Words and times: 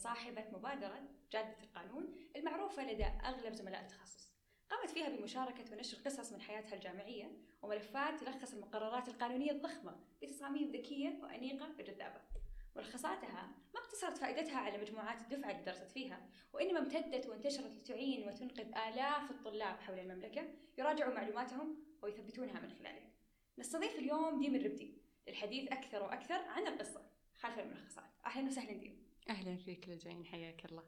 صاحبة 0.00 0.44
مبادرة 0.52 1.02
جادة 1.32 1.56
القانون 1.62 2.14
المعروفة 2.36 2.92
لدى 2.92 3.04
أغلب 3.04 3.52
زملاء 3.52 3.80
التخصص. 3.80 4.30
قامت 4.70 4.90
فيها 4.90 5.08
بمشاركة 5.08 5.72
ونشر 5.72 5.98
قصص 5.98 6.32
من 6.32 6.40
حياتها 6.40 6.74
الجامعية 6.74 7.32
وملفات 7.62 8.20
تلخص 8.20 8.52
المقررات 8.52 9.08
القانونية 9.08 9.50
الضخمة 9.50 10.00
بتصاميم 10.22 10.70
ذكية 10.70 11.18
وأنيقة 11.22 11.68
وجذابة. 11.78 12.20
ملخصاتها 12.76 13.52
ما 13.74 13.80
اقتصرت 13.80 14.18
فائدتها 14.18 14.58
على 14.58 14.78
مجموعات 14.78 15.20
الدفعة 15.20 15.50
اللي 15.50 15.62
درست 15.62 15.90
فيها 15.90 16.28
وإنما 16.52 16.78
امتدت 16.78 17.26
وانتشرت 17.26 17.72
لتعين 17.76 18.28
وتنقذ 18.28 18.66
آلاف 18.66 19.30
الطلاب 19.30 19.80
حول 19.80 19.98
المملكة 19.98 20.48
يراجعوا 20.78 21.14
معلوماتهم 21.14 21.76
ويثبتونها 22.02 22.60
من 22.60 22.70
خلالها. 22.70 23.10
نستضيف 23.58 23.94
اليوم 23.98 24.40
ديم 24.40 24.54
الربدي 24.54 25.02
للحديث 25.28 25.72
أكثر 25.72 26.02
وأكثر 26.02 26.34
عن 26.34 26.66
القصة. 26.66 27.10
خلف 27.34 27.58
الملخصات. 27.58 28.10
أهلا 28.26 28.46
وسهلا 28.46 28.72
ديم. 28.72 28.99
أهلا 29.28 29.56
فيك 29.56 29.88
لجين 29.88 30.24
حياك 30.24 30.64
الله. 30.64 30.84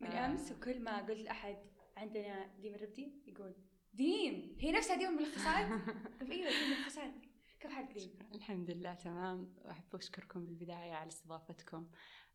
من 0.00 0.08
آه. 0.08 0.26
أمس 0.26 0.52
وكل 0.52 0.80
ما 0.80 0.98
قلت 0.98 1.18
لأحد 1.20 1.56
عندنا 1.96 2.46
ديم 2.60 2.74
الربدي 2.74 3.12
يقول 3.26 3.54
ديم 3.94 4.56
هي 4.60 4.72
نفسها 4.72 4.96
ديم 4.96 5.18
طيب 5.18 5.26
أيوة 6.32 6.50
ديم 6.50 6.72
الملخصات 6.72 7.12
كيف 7.60 7.70
حالك 7.72 7.92
ديم؟ 7.92 8.10
الحمد 8.34 8.70
لله 8.70 8.94
تمام. 8.94 9.54
أحب 9.70 9.94
أشكركم 9.94 10.44
بالبداية 10.44 10.92
على 10.92 11.08
استضافتكم. 11.08 11.88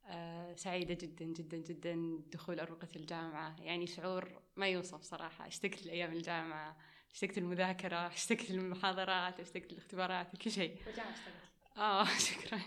أه 0.06 0.56
سعيدة 0.56 0.94
جدا 0.94 1.25
جدا 1.25 1.58
جدا 1.58 2.23
دخول 2.31 2.59
أروقة 2.59 2.88
الجامعة. 2.95 3.56
يعني 3.62 3.88
شعور 3.88 4.42
ما 4.56 4.68
يوصف 4.68 5.02
صراحة. 5.02 5.47
اشتقت 5.47 5.86
لأيام 5.86 6.12
الجامعة 6.14 6.78
اشتقت 7.14 7.38
المذاكرة 7.38 8.08
اشتقت 8.08 8.52
المحاضرات 8.52 9.40
اشتقت 9.40 9.72
الاختبارات 9.72 10.38
كل 10.38 10.52
شيء. 10.52 10.78
والجامعة 10.88 11.12
اشتغلت 11.12 11.44
آه 11.78 12.06
شكرا. 12.30 12.59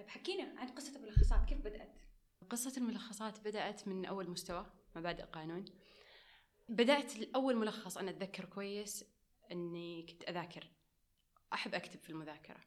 طيب 0.00 0.08
حكينا 0.08 0.60
عن 0.60 0.68
قصة 0.68 0.96
الملخصات 0.96 1.44
كيف 1.48 1.58
بدأت؟ 1.58 1.98
قصة 2.50 2.72
الملخصات 2.76 3.40
بدأت 3.40 3.88
من 3.88 4.04
أول 4.04 4.30
مستوى 4.30 4.66
مبادئ 4.96 5.22
قانون. 5.22 5.64
بدأت 6.68 7.12
أول 7.34 7.56
ملخص 7.56 7.98
أنا 7.98 8.10
أتذكر 8.10 8.44
كويس 8.44 9.04
أني 9.52 10.06
كنت 10.06 10.28
أذاكر. 10.28 10.70
أحب 11.52 11.74
أكتب 11.74 12.00
في 12.00 12.10
المذاكرة. 12.10 12.60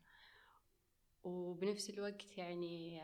وبنفس 1.24 1.90
الوقت 1.90 2.38
يعني 2.38 3.02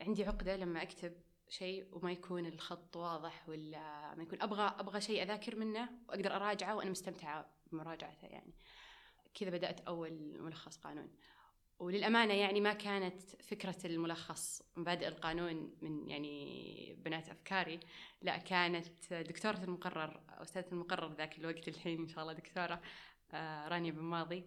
عندي 0.00 0.24
عقدة 0.24 0.56
لما 0.56 0.82
أكتب 0.82 1.22
شيء 1.48 1.88
وما 1.96 2.12
يكون 2.12 2.46
الخط 2.46 2.96
واضح 2.96 3.48
ولا 3.48 4.14
ما 4.14 4.22
يكون 4.22 4.42
أبغى 4.42 4.62
أبغى 4.78 5.00
شيء 5.00 5.22
أذاكر 5.22 5.56
منه 5.56 5.88
وأقدر 6.08 6.36
أراجعه 6.36 6.76
وأنا 6.76 6.90
مستمتعة 6.90 7.54
بمراجعته 7.66 8.26
يعني. 8.26 8.54
كذا 9.34 9.50
بدأت 9.50 9.80
أول 9.80 10.38
ملخص 10.40 10.76
قانون. 10.76 11.12
وللأمانة 11.82 12.34
يعني 12.34 12.60
ما 12.60 12.72
كانت 12.72 13.20
فكرة 13.22 13.76
الملخص 13.84 14.62
مبادئ 14.76 15.08
القانون 15.08 15.70
من 15.82 16.08
يعني 16.08 16.96
بنات 17.04 17.28
أفكاري 17.28 17.80
لا 18.22 18.36
كانت 18.36 19.14
دكتورة 19.14 19.64
المقرر 19.64 20.20
أستاذة 20.28 20.72
المقرر 20.72 21.12
ذاك 21.12 21.38
الوقت 21.38 21.68
الحين 21.68 22.00
إن 22.00 22.08
شاء 22.08 22.22
الله 22.22 22.32
دكتورة 22.32 22.80
آه، 23.32 23.68
رانيا 23.68 23.90
بن 23.90 24.02
ماضي 24.02 24.44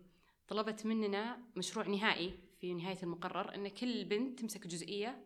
طلبت 0.48 0.86
مننا 0.86 1.40
مشروع 1.56 1.88
نهائي 1.88 2.40
في 2.59 2.74
نهاية 2.74 3.04
المقرر 3.04 3.56
أن 3.56 3.68
كل 3.68 4.06
بنت 4.06 4.40
تمسك 4.40 4.68
جزئية 4.68 5.26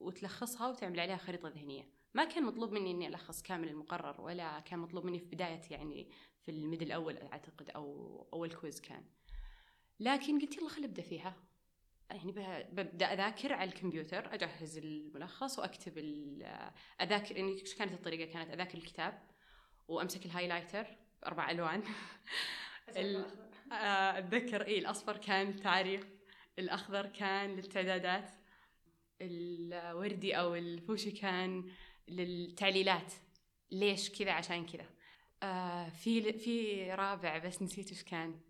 وتلخصها 0.00 0.68
وتعمل 0.68 1.00
عليها 1.00 1.16
خريطة 1.16 1.48
ذهنية. 1.48 1.88
ما 2.14 2.24
كان 2.24 2.44
مطلوب 2.44 2.72
مني 2.72 2.90
إني 2.90 3.08
ألخص 3.08 3.42
كامل 3.42 3.68
المقرر 3.68 4.20
ولا 4.20 4.60
كان 4.60 4.78
مطلوب 4.78 5.04
مني 5.04 5.18
في 5.18 5.26
بداية 5.26 5.60
يعني 5.70 6.10
في 6.44 6.50
ال 6.50 6.58
mid 6.58 6.82
الأول 6.82 7.16
أعتقد 7.16 7.70
أو 7.70 8.28
أول 8.32 8.52
quiz 8.52 8.80
كان. 8.80 9.04
لكن 10.00 10.40
قلت 10.40 10.56
يلا 10.56 10.68
خل 10.68 10.84
أبدأ 10.84 11.02
فيها. 11.02 11.47
يعني 12.10 12.32
ببدأ 12.72 13.12
أذاكر 13.12 13.52
على 13.52 13.70
الكمبيوتر 13.70 14.34
أجهز 14.34 14.78
الملخص 14.78 15.58
وأكتب 15.58 15.98
أذاكر 17.00 17.36
يعني 17.36 17.60
إيش 17.60 17.74
كانت 17.74 17.92
الطريقة؟ 17.92 18.32
كانت 18.32 18.50
أذاكر 18.50 18.78
الكتاب 18.78 19.22
وأمسك 19.88 20.26
ال 20.26 20.31
highlighter 20.31 20.86
بأربع 21.22 21.50
ألوان. 21.50 21.82
آه، 23.72 24.18
أتذكر 24.18 24.66
إي 24.66 24.78
الأصفر 24.78 25.16
كان 25.16 25.56
تعريف 25.56 26.06
الأخضر 26.58 27.06
كان 27.06 27.56
للتعدادات 27.56 28.30
الوردي 29.20 30.34
أو 30.34 30.54
الفوشي 30.54 31.10
كان 31.10 31.70
للتعليلات. 32.08 33.12
ليش 33.70 34.10
كذا؟ 34.10 34.32
عشان 34.32 34.66
كذا. 34.66 34.86
آه 35.42 35.88
في 35.88 36.32
في 36.32 36.90
رابع 36.92 37.38
بس 37.38 37.62
نسيت 37.62 37.88
إيش 37.88 38.04
كان. 38.04 38.40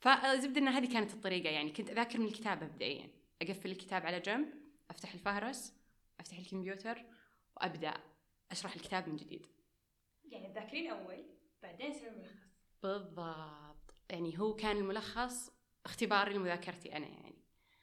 فزبد 0.00 0.56
إن 0.58 0.68
هذه 0.68 0.92
كانت 0.92 1.14
الطريقة 1.14 1.50
يعني 1.50 1.70
كنت 1.70 1.90
أذاكر 1.90 2.18
من 2.18 2.26
الكتاب 2.26 2.64
مبدئيا. 2.64 3.08
أقفل 3.42 3.70
الكتاب 3.70 4.06
على 4.06 4.20
جنب 4.20 4.48
أفتح 4.90 5.14
الفهرس 5.14 5.74
أفتح 6.20 6.38
الكمبيوتر 6.38 7.04
وأبدأ 7.56 7.94
أشرح 8.50 8.74
الكتاب 8.74 9.08
من 9.08 9.16
جديد. 9.16 9.46
يعني 10.24 10.48
تذاكرين 10.48 10.90
أول 10.90 11.24
بعدين 11.62 11.92
تسوي 11.92 12.10
ملخص. 12.10 12.50
بالضبط. 12.82 13.94
يعني 14.10 14.38
هو 14.38 14.54
كان 14.54 14.76
الملخص 14.76 15.50
اختباري 15.84 16.34
لمذاكرتي 16.34 16.96
أنا 16.96 17.06
يعني. 17.06 17.34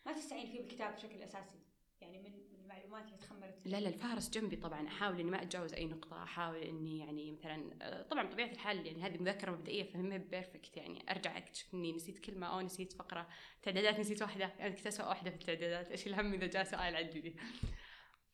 ما 0.06 0.14
تستعين 0.14 0.48
فيه 0.48 0.62
بالكتاب 0.62 0.96
بشكل 0.96 1.24
أساسي. 1.24 1.60
يعني 2.02 2.20
من 2.20 2.47
اللي 2.96 3.18
تخمرت؟ 3.18 3.62
لا 3.66 3.78
لا 3.80 3.90
الفهرس 3.90 4.30
جنبي 4.30 4.56
طبعا. 4.56 4.88
أحاول 4.88 5.20
إني 5.20 5.32
ما 5.32 5.42
أتجاوز 5.42 5.74
أي 5.74 5.86
نقطة. 5.86 6.24
أحاول 6.24 6.58
إني 6.58 7.00
يعني 7.00 7.32
مثلا 7.32 8.06
طبعا 8.10 8.24
بطبيعة 8.24 8.48
الحال 8.52 8.88
يعني 8.88 9.04
هذه 9.04 9.18
مذاكره 9.18 9.52
مبدئية 9.52 9.84
فهمها 9.84 10.18
بيرفكت 10.18 10.78
يعني. 10.78 11.06
أرجع 11.12 11.38
أكتشف 11.38 11.74
إني 11.74 11.94
نسيت 11.94 12.20
كلمة 12.20 12.48
أو 12.48 12.62
نسيت 12.62 12.94
فقرة. 12.94 13.28
تعدادات 13.62 14.00
نسيت 14.00 14.22
واحدة. 14.22 14.54
يعني 14.60 14.76
كنت 14.76 14.88
اسوء 14.88 15.08
واحدة 15.08 15.30
في 15.32 15.36
التعدادات. 15.36 15.92
إيش 15.92 16.08
الهم 16.08 16.34
إذا 16.34 16.48
جاء 16.48 16.64
سؤال 16.64 16.96
عندي 16.96 17.36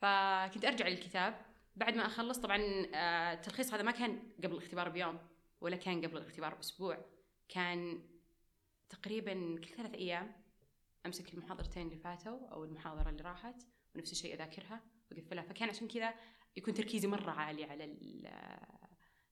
فكنت 0.01 0.65
أرجع 0.65 0.87
للكتاب. 0.87 1.45
بعد 1.75 1.95
ما 1.95 2.05
أخلص 2.05 2.37
طبعا 2.37 2.57
آه، 2.95 3.33
التلخيص 3.33 3.73
هذا 3.73 3.83
ما 3.83 3.91
كان 3.91 4.19
قبل 4.43 4.53
الاختبار 4.53 4.89
بيوم 4.89 5.19
ولا 5.61 5.75
كان 5.75 6.05
قبل 6.05 6.17
الاختبار 6.17 6.55
بأسبوع. 6.55 7.05
كان 7.49 8.03
تقريبا 8.89 9.33
كل 9.33 9.69
ثلاث 9.69 9.93
أيام 9.93 10.43
أمسك 11.05 11.33
المحاضرتين 11.33 11.87
اللي 11.87 11.97
فاتوا 11.97 12.47
أو 12.47 12.63
المحاضرة 12.63 13.09
اللي 13.09 13.23
راحت. 13.23 13.55
ونفس 13.95 14.11
الشيء 14.11 14.33
أذاكرها 14.33 14.83
وأقفلها. 15.11 15.43
فكان 15.43 15.69
عشان 15.69 15.87
كذا 15.87 16.13
يكون 16.57 16.73
تركيزي 16.73 17.07
مرة 17.07 17.31
عالي 17.31 17.63
على 17.63 17.83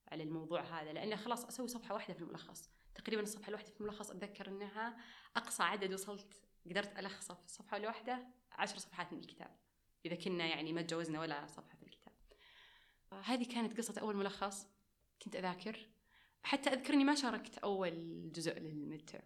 على 0.07 0.23
الموضوع 0.23 0.61
هذا 0.61 0.93
لأنه 0.93 1.15
خلاص 1.15 1.45
أسوي 1.45 1.67
صفحة 1.67 1.93
واحدة 1.93 2.13
في 2.13 2.21
الملخص. 2.21 2.71
تقريبا 2.95 3.21
الصفحة 3.21 3.49
الواحدة 3.49 3.69
في 3.69 3.81
الملخص 3.81 4.11
أتذكر 4.11 4.47
إنها 4.47 4.97
أقصى 5.35 5.63
عدد 5.63 5.93
وصلت 5.93 6.41
قدرت 6.65 6.99
الخصه 6.99 7.33
في 7.33 7.45
الصفحة 7.45 7.77
الواحدة 7.77 8.27
عشر 8.51 8.77
صفحات 8.77 9.13
من 9.13 9.19
الكتاب. 9.19 9.59
إذا 10.05 10.15
كنا 10.15 10.45
يعني 10.45 10.73
ما 10.73 10.81
تجاوزنا 10.81 11.19
ولا 11.19 11.47
صفحة 11.47 11.77
في 11.77 11.83
الكتاب. 11.83 12.13
هذه 13.23 13.53
كانت 13.53 13.77
قصة 13.77 14.01
أول 14.01 14.15
ملخص 14.15 14.67
كنت 15.21 15.35
أذاكر. 15.35 15.89
حتى 16.43 16.69
أذكر 16.69 16.93
إني 16.93 17.03
ما 17.03 17.15
شاركت 17.15 17.57
أول 17.57 18.31
جزء 18.31 18.59
للميد 18.59 19.21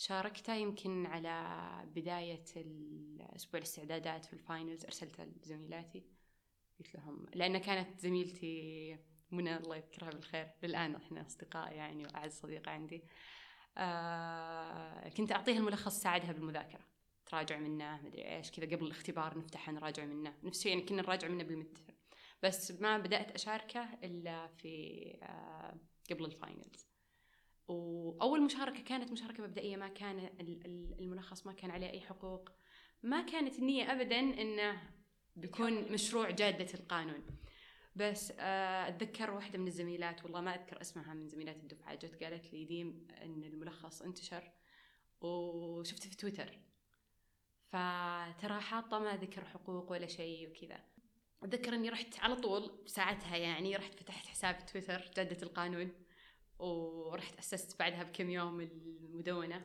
شاركته 0.00 0.54
يمكن 0.54 1.06
على 1.06 1.58
بداية 1.94 2.44
الأسبوع 2.56 3.58
الاستعدادات 3.58 4.24
في 4.24 4.32
الفاينلز 4.32 4.84
أرسلته 4.84 5.24
لزميلاتي 5.24 6.04
قلت 6.78 6.94
لهم 6.94 7.26
لأن 7.34 7.58
كانت 7.58 8.00
زميلتي 8.00 8.98
منى 9.30 9.56
الله 9.56 9.76
يذكرها 9.76 10.10
بالخير 10.10 10.50
للآن 10.62 10.94
إحنا 10.94 11.26
أصدقاء 11.26 11.72
يعني 11.72 12.04
وأعز 12.04 12.32
صديقة 12.32 12.70
عندي. 12.70 13.04
آه 13.78 15.08
كنت 15.08 15.32
أعطيها 15.32 15.58
الملخص 15.58 16.00
ساعدها 16.00 16.32
بالمذاكرة 16.32 16.80
تراجع 17.26 17.58
منه 17.58 18.00
مدري 18.02 18.36
إيش 18.36 18.50
كذا 18.50 18.66
قبل 18.76 18.86
الاختبار 18.86 19.38
نفتحه 19.38 19.72
نراجع 19.72 20.04
منه 20.04 20.34
نفس 20.42 20.66
يعني 20.66 20.82
كنا 20.82 21.02
نراجع 21.02 21.28
منه 21.28 21.44
بالمتر. 21.44 21.94
بس 22.42 22.70
ما 22.80 22.98
بدأت 22.98 23.30
أشاركه 23.30 23.88
إلا 24.04 24.46
في 24.46 25.18
آه 25.22 25.76
قبل 26.10 26.24
ال 26.24 26.33
finals 26.33 26.89
وأول 27.70 28.42
مشاركة 28.42 28.82
كانت 28.82 29.12
مشاركة 29.12 29.42
مبدئية 29.42 29.76
ما 29.76 29.88
كان 29.88 30.30
الملخص 31.00 31.46
ما 31.46 31.52
كان 31.52 31.70
عليه 31.70 31.90
أي 31.90 32.00
حقوق. 32.00 32.48
ما 33.02 33.22
كانت 33.22 33.58
النية 33.58 33.92
ابدا 33.92 34.18
إنه 34.18 34.82
بيكون 35.36 35.92
مشروع 35.92 36.30
جادة 36.30 36.74
القانون. 36.74 37.26
بس 37.96 38.32
آه، 38.38 38.88
أتذكر 38.88 39.30
واحدة 39.30 39.58
من 39.58 39.66
الزميلات 39.66 40.24
والله 40.24 40.40
ما 40.40 40.54
أذكر 40.54 40.80
اسمها 40.80 41.14
من 41.14 41.28
زميلات 41.28 41.56
الدفعة 41.56 41.94
جت 41.94 42.24
قالت 42.24 42.52
لي 42.52 42.64
ديم 42.64 43.06
إن 43.22 43.44
الملخص 43.44 44.02
انتشر 44.02 44.50
وشفته 45.20 46.10
في 46.10 46.16
تويتر. 46.16 46.58
فترى 47.68 48.60
حاطة 48.60 48.98
ما 48.98 49.16
ذكر 49.16 49.44
حقوق 49.44 49.92
ولا 49.92 50.06
شيء 50.06 50.50
وكذا. 50.50 50.80
أتذكر 51.42 51.74
إني 51.74 51.88
رحت 51.88 52.20
على 52.20 52.36
طول 52.36 52.82
بساعتها 52.84 53.36
يعني 53.36 53.76
رحت 53.76 53.94
فتحت 53.94 54.26
حساب 54.26 54.66
تويتر 54.66 55.10
جادة 55.16 55.42
القانون. 55.42 55.92
ورحت 56.60 57.38
أسست 57.38 57.78
بعدها 57.78 58.02
بكم 58.02 58.30
يوم 58.30 58.60
المدونة. 58.60 59.62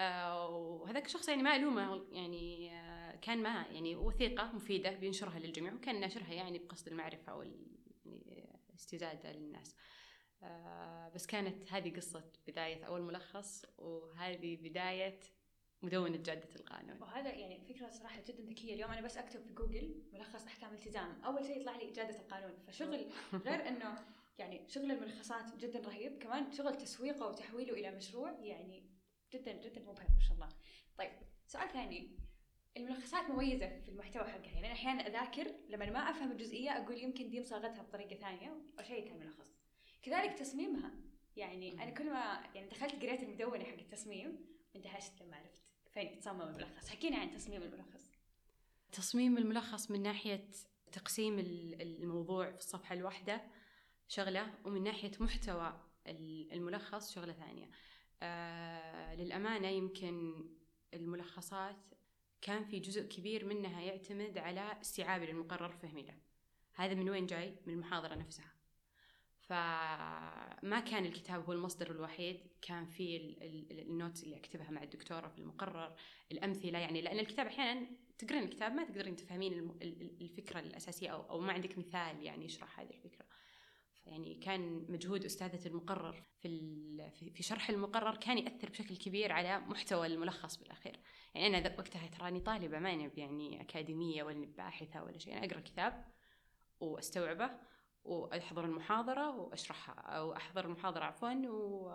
آه، 0.00 0.48
وهذاك 0.48 1.06
الشخص 1.06 1.28
يعني 1.28 1.42
ما 1.42 1.56
ألومه 1.56 2.06
يعني 2.12 2.72
آه، 2.72 3.16
كان 3.16 3.42
ما 3.42 3.66
يعني 3.70 3.96
وثيقة 3.96 4.52
مفيدة 4.52 4.90
بينشرها 4.90 5.38
للجميع 5.38 5.72
وكان 5.72 6.00
ناشرها 6.00 6.32
يعني 6.32 6.58
بقصد 6.58 6.88
المعرفة 6.88 7.34
والاستزادة 8.04 9.28
يعني 9.28 9.38
للناس. 9.38 9.76
آه، 10.42 11.08
بس 11.08 11.26
كانت 11.26 11.72
هذه 11.72 11.96
قصة 11.96 12.24
بداية 12.46 12.84
أول 12.84 13.02
ملخص 13.02 13.66
وهذه 13.78 14.56
بداية 14.56 15.20
مدونة 15.82 16.16
جادة 16.16 16.48
القانون. 16.56 17.02
وهذا 17.02 17.28
يعني 17.28 17.60
فكرة 17.60 17.90
صراحة 17.90 18.20
جدا 18.28 18.42
ذكية. 18.42 18.74
اليوم 18.74 18.90
أنا 18.90 19.00
بس 19.00 19.16
أكتب 19.16 19.40
في 19.42 19.52
جوجل 19.52 20.02
ملخص 20.12 20.46
أحكام 20.46 20.72
التزام. 20.72 21.22
أول 21.24 21.44
شيء 21.44 21.60
يطلع 21.60 21.76
لي 21.76 21.90
إجادة 21.90 22.20
القانون. 22.20 22.52
فشغل 22.66 23.06
غير 23.46 23.68
أنه 23.68 24.04
يعني 24.40 24.68
شغل 24.68 24.90
الملخصات 24.90 25.56
جدا 25.56 25.80
رهيب. 25.80 26.18
كمان 26.18 26.52
شغل 26.52 26.76
تسويقه 26.76 27.26
وتحويله 27.26 27.72
إلى 27.72 27.90
مشروع 27.90 28.30
يعني 28.30 28.90
جدا 29.32 29.52
جدا 29.52 29.80
مبهر 29.80 30.06
ما 30.14 30.20
شاء 30.20 30.34
الله. 30.34 30.48
طيب 30.98 31.12
سؤال 31.46 31.68
ثاني. 31.72 32.18
الملخصات 32.76 33.30
مميزة 33.30 33.80
في 33.80 33.88
المحتوى 33.88 34.24
حقها. 34.24 34.46
يعني 34.46 34.66
أنا 34.66 34.72
أحيانا 34.72 35.06
أذاكر 35.06 35.54
لما 35.68 35.90
ما 35.90 35.98
أفهم 35.98 36.32
الجزئية 36.32 36.70
أقول 36.70 36.98
يمكن 36.98 37.30
دي 37.30 37.40
مصاغتها 37.40 37.82
بطريقة 37.82 38.16
ثانية 38.16 38.62
وأشيك 38.76 39.10
على 39.10 39.22
الملخص 39.22 39.60
كذلك 40.02 40.38
تصميمها. 40.38 40.90
يعني 41.36 41.82
أنا 41.82 41.90
كل 41.90 42.10
ما 42.10 42.50
يعني 42.54 42.68
دخلت 42.68 42.94
قريت 42.94 43.22
المدونة 43.22 43.64
حق 43.64 43.78
التصميم 43.78 44.46
اندهشت 44.76 45.22
لما 45.22 45.36
عرفت 45.36 45.62
فين 45.90 46.20
تصمم 46.20 46.42
الملخص. 46.42 46.88
حكينا 46.88 47.16
عن 47.16 47.30
تصميم 47.30 47.62
الملخص. 47.62 48.10
تصميم 48.92 49.38
الملخص 49.38 49.90
من 49.90 50.02
ناحية 50.02 50.50
تقسيم 50.92 51.38
الموضوع 51.80 52.50
في 52.50 52.58
الصفحة 52.58 52.94
الواحدة. 52.94 53.42
شغلة 54.10 54.54
ومن 54.64 54.82
ناحية 54.82 55.10
محتوى 55.20 55.80
الملخص 56.52 57.14
شغلة 57.14 57.32
ثانية. 57.32 57.70
آه 58.22 59.14
للأمانة 59.14 59.68
يمكن 59.68 60.44
الملخصات 60.94 61.76
كان 62.42 62.64
في 62.64 62.80
جزء 62.80 63.08
كبير 63.08 63.44
منها 63.44 63.80
يعتمد 63.80 64.38
على 64.38 64.80
استيعابي 64.80 65.26
للمقرر 65.26 65.72
فهمي 65.72 66.02
له 66.02 66.14
هذا 66.74 66.94
من 66.94 67.10
وين 67.10 67.26
جاي؟ 67.26 67.56
من 67.66 67.74
المحاضرة 67.74 68.14
نفسها. 68.14 68.52
فما 69.40 70.80
كان 70.80 71.06
الكتاب 71.06 71.44
هو 71.44 71.52
المصدر 71.52 71.90
الوحيد 71.90 72.40
كان 72.62 72.86
في 72.86 73.16
النوتس 73.70 74.24
اللي 74.24 74.36
أكتبها 74.36 74.70
مع 74.70 74.82
الدكتورة 74.82 75.28
في 75.28 75.38
المقرر 75.38 75.96
الأمثلة 76.32 76.78
يعني 76.78 77.00
لأن 77.00 77.18
الكتاب 77.18 77.46
أحيانا 77.46 77.86
تقرين 78.18 78.42
الكتاب 78.42 78.72
ما 78.72 78.84
تقدرين 78.84 79.16
تفهمين 79.16 79.70
الفكرة 80.20 80.60
الأساسية 80.60 81.08
أو 81.08 81.30
أو 81.30 81.40
ما 81.40 81.52
عندك 81.52 81.78
مثال 81.78 82.22
يعني 82.22 82.44
يشرح 82.44 82.80
هذه 82.80 82.90
الفكرة. 82.90 83.26
يعني 84.10 84.34
كان 84.34 84.86
مجهود 84.88 85.24
أستاذة 85.24 85.68
المقرر 85.68 86.22
في 86.42 87.30
في 87.34 87.42
شرح 87.42 87.70
المقرر 87.70 88.16
كان 88.16 88.38
يأثر 88.38 88.70
بشكل 88.70 88.96
كبير 88.96 89.32
على 89.32 89.60
محتوى 89.60 90.06
الملخص 90.06 90.56
بالأخير. 90.56 91.00
يعني 91.34 91.58
أنا 91.58 91.74
وقتها 91.78 92.06
تراني 92.06 92.40
طالبة 92.40 92.78
ما 92.78 92.90
يعني 92.90 93.60
أكاديمية 93.60 94.22
ولا 94.22 94.46
باحثة 94.46 95.02
ولا 95.02 95.18
شيء. 95.18 95.36
أنا 95.36 95.46
أقرأ 95.46 95.58
الكتاب 95.58 96.04
وأستوعبه 96.80 97.50
وأحضر 98.04 98.64
المحاضرة 98.64 99.36
وأشرحها 99.36 99.94
أو 99.94 100.36
أحضر 100.36 100.64
المحاضرة 100.64 101.04
عفوا 101.04 101.48
و 101.48 101.90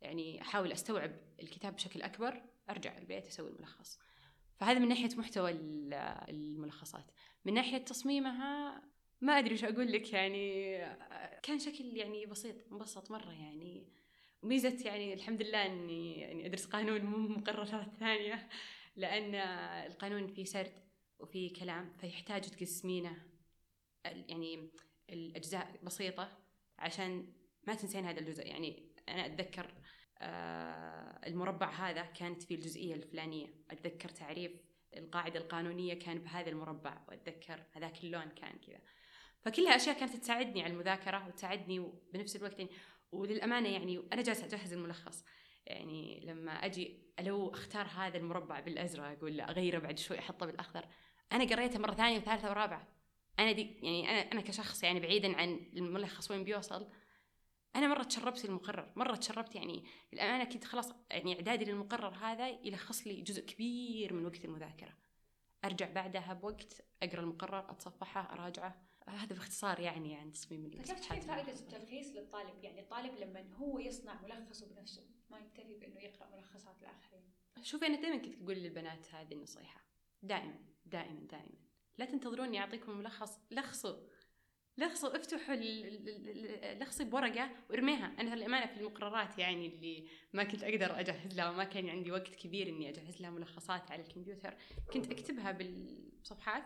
يعني 0.00 0.42
أحاول 0.42 0.72
أستوعب 0.72 1.12
الكتاب 1.42 1.74
بشكل 1.74 2.02
أكبر 2.02 2.42
أرجع 2.70 2.98
البيت 2.98 3.26
أسوي 3.26 3.50
الملخص. 3.50 3.98
فهذا 4.56 4.78
من 4.78 4.88
ناحية 4.88 5.16
محتوى 5.16 5.50
الملخصات. 6.28 7.10
من 7.44 7.54
ناحية 7.54 7.78
تصميمها 7.78 8.82
ما 9.20 9.38
أدري 9.38 9.54
وش 9.54 9.64
أقول 9.64 9.92
لك 9.92 10.12
يعني 10.12 10.78
كان 11.42 11.58
شكل 11.58 11.96
يعني 11.96 12.26
بسيط 12.26 12.72
مبسط 12.72 13.10
مرة 13.10 13.32
يعني. 13.32 13.88
وميزة 14.42 14.76
يعني 14.84 15.14
الحمد 15.14 15.42
لله 15.42 15.66
إني 15.66 16.20
يعني 16.20 16.46
أدرس 16.46 16.66
قانون 16.66 17.00
مو 17.00 17.16
مقررات 17.28 17.94
ثانية 18.00 18.48
لأن 18.96 19.34
القانون 19.86 20.26
فيه 20.26 20.44
سرد 20.44 20.72
وفيه 21.18 21.52
كلام 21.52 21.92
فيحتاج 22.00 22.42
تقسمينه 22.42 23.16
يعني 24.04 24.70
الأجزاء 25.10 25.80
بسيطة 25.82 26.38
عشان 26.78 27.32
ما 27.66 27.74
تنسين 27.74 28.04
هذا 28.04 28.20
الجزء. 28.20 28.46
يعني 28.46 28.82
أنا 29.08 29.26
أتذكر 29.26 29.74
آه 30.18 31.20
المربع 31.26 31.70
هذا 31.70 32.02
كانت 32.02 32.42
فيه 32.42 32.54
الجزئية 32.54 32.94
الفلانية. 32.94 33.54
أتذكر 33.70 34.08
تعريف 34.08 34.52
القاعدة 34.96 35.40
القانونية 35.40 35.94
كان 35.94 36.18
بهذا 36.18 36.50
المربع 36.50 36.98
وأتذكر 37.08 37.62
هذاك 37.72 38.04
اللون 38.04 38.28
كان 38.28 38.58
كذا. 38.66 38.80
فكلها 39.40 39.76
أشياء 39.76 39.98
كانت 39.98 40.16
تساعدني 40.16 40.62
على 40.62 40.72
المذاكرة 40.72 41.26
وتساعدني 41.26 41.92
بنفس 42.12 42.36
الوقت 42.36 42.58
يعني 42.58 42.70
وللأمانة 43.12 43.68
يعني 43.68 44.08
أنا 44.12 44.22
جالسة 44.22 44.44
أجهز 44.46 44.72
الملخص. 44.72 45.24
يعني 45.66 46.20
لما 46.24 46.52
أجي 46.52 47.02
لو 47.20 47.50
أختار 47.50 47.86
هذا 47.86 48.18
المربع 48.18 48.60
بالأزرق 48.60 49.24
ولا 49.24 49.50
أغيره 49.50 49.78
بعد 49.78 49.98
شوي 49.98 50.18
أحطه 50.18 50.46
بالأخضر 50.46 50.86
أنا 51.32 51.44
قريته 51.44 51.78
مرة 51.78 51.94
ثانية 51.94 52.18
وثالثة 52.18 52.50
ورابعة. 52.50 52.88
أنا 53.38 53.52
دي 53.52 53.62
يعني 53.82 54.10
أنا 54.10 54.32
أنا 54.32 54.40
كشخص 54.40 54.82
يعني 54.82 55.00
بعيدا 55.00 55.36
عن 55.36 55.70
الملخص 55.76 56.30
وين 56.30 56.44
بيوصل 56.44 56.88
أنا 57.76 57.88
مرة 57.88 58.02
تشربت 58.02 58.44
المقرر. 58.44 58.92
مرة 58.96 59.16
تشربت 59.16 59.54
يعني 59.54 59.84
الامانه 60.12 60.44
كنت 60.44 60.64
خلاص 60.64 60.94
يعني 61.10 61.34
إعدادي 61.34 61.64
للمقرر 61.64 62.14
هذا 62.14 62.48
يلخص 62.48 63.06
لي 63.06 63.22
جزء 63.22 63.46
كبير 63.46 64.12
من 64.12 64.26
وقت 64.26 64.44
المذاكرة. 64.44 64.94
أرجع 65.64 65.92
بعدها 65.92 66.32
بوقت 66.32 66.84
أقرأ 67.02 67.20
المقرر 67.20 67.70
أتصفحه 67.70 68.32
أراجعه. 68.32 68.87
هذا 69.10 69.34
باختصار 69.34 69.80
يعني 69.80 70.16
عن 70.16 70.32
تصميم 70.32 70.70
كيف 70.70 70.92
تشوفين 70.92 71.20
فائدة 71.20 71.52
التلخيص 71.52 72.06
للطالب؟ 72.16 72.64
يعني 72.64 72.80
الطالب 72.80 73.14
لما 73.14 73.54
هو 73.54 73.78
يصنع 73.78 74.22
ملخصه 74.22 74.66
بنفسه 74.66 75.06
ما 75.30 75.38
يكتفي 75.38 75.74
بإنه 75.74 76.00
يقرأ 76.00 76.36
ملخصات 76.36 76.82
الاخرين 76.82 77.22
شوفي 77.62 77.86
أنا 77.86 78.00
دائما 78.00 78.16
كنت 78.16 78.42
أقول 78.42 78.54
للبنات 78.54 79.14
هذه 79.14 79.32
النصيحة. 79.32 79.84
دائما 80.22 80.58
دائما 80.86 81.20
دائما 81.20 81.58
لا 81.98 82.04
تنتظروني 82.04 82.60
أعطيكم 82.60 82.98
ملخص 82.98 83.40
لخصوا 83.50 83.96
لخصوا 84.78 85.16
افتحوا 85.16 85.56
لخصي 86.74 87.04
بورقة 87.04 87.50
وارميها. 87.70 88.14
أنا 88.20 88.34
للأمانة 88.34 88.66
في 88.66 88.80
المقررات 88.80 89.38
يعني 89.38 89.66
اللي 89.66 90.08
ما 90.32 90.44
كنت 90.44 90.64
أقدر 90.64 91.00
أجهز 91.00 91.34
لها 91.34 91.50
وما 91.50 91.64
كان 91.64 91.88
عندي 91.88 92.12
وقت 92.12 92.34
كبير 92.34 92.68
إني 92.68 92.88
أجهز 92.88 93.22
لها 93.22 93.30
ملخصات 93.30 93.90
على 93.90 94.02
الكمبيوتر 94.02 94.54
كنت 94.92 95.10
أكتبها 95.10 95.52
بالصفحات. 95.52 96.64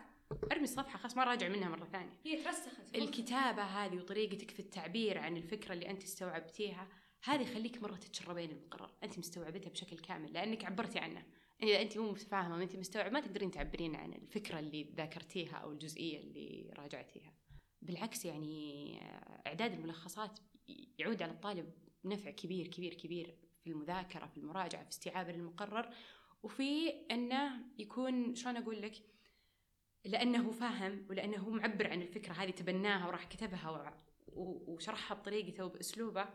أرمي 0.51 0.63
الصفحة 0.63 0.97
خلاص 0.97 1.17
ما 1.17 1.23
راجع 1.23 1.47
منها 1.47 1.69
مرة 1.69 1.85
ثانية. 1.85 2.19
هي 2.25 2.43
ترسخت 2.43 2.95
الكتابة 2.95 3.63
هذه 3.63 3.95
وطريقتك 3.95 4.51
في 4.51 4.59
التعبير 4.59 5.17
عن 5.17 5.37
الفكرة 5.37 5.73
اللي 5.73 5.89
أنت 5.89 6.03
استوعبتيها 6.03 6.87
هذه 7.23 7.41
يخليك 7.41 7.81
مرة 7.83 7.95
تتشربين 7.95 8.51
المقرر. 8.51 8.91
أنت 9.03 9.19
مستوعبتها 9.19 9.69
بشكل 9.69 9.97
كامل 9.97 10.33
لأنك 10.33 10.65
عبرتي 10.65 10.99
عنه. 10.99 11.23
اذا 11.63 11.81
أنت 11.81 11.97
مو 11.97 12.11
متفاهمة 12.11 12.55
وانت 12.55 12.75
مستوعب 12.75 13.11
ما 13.11 13.19
تقدرين 13.19 13.51
تعبرين 13.51 13.95
عن 13.95 14.13
الفكرة 14.13 14.59
اللي 14.59 14.83
ذاكرتيها 14.83 15.55
أو 15.55 15.71
الجزئية 15.71 16.19
اللي 16.19 16.73
راجعتيها. 16.77 17.33
بالعكس 17.81 18.25
يعني 18.25 18.99
إعداد 19.47 19.73
الملخصات 19.73 20.39
يعود 20.97 21.21
على 21.21 21.31
الطالب 21.31 21.73
نفع 22.05 22.31
كبير 22.31 22.67
كبير 22.67 22.93
كبير 22.93 23.35
في 23.63 23.69
المذاكرة 23.69 24.25
في 24.25 24.37
المراجعة 24.37 24.83
في 24.83 24.89
استيعابه 24.89 25.31
للمقرر 25.31 25.89
وفي 26.43 26.89
إنه 27.11 27.51
يكون 27.77 28.35
شلون 28.35 28.57
أقول 28.57 28.81
لك؟ 28.81 28.93
لأنه 30.05 30.51
فاهم 30.51 31.05
ولأنه 31.09 31.49
معبر 31.49 31.91
عن 31.91 32.01
الفكرة 32.01 32.33
هذه 32.33 32.51
تبناها 32.51 33.07
وراح 33.07 33.23
كتبها 33.25 33.93
وشرحها 34.27 35.15
بطريقته 35.15 35.65
وبأسلوبه. 35.65 36.25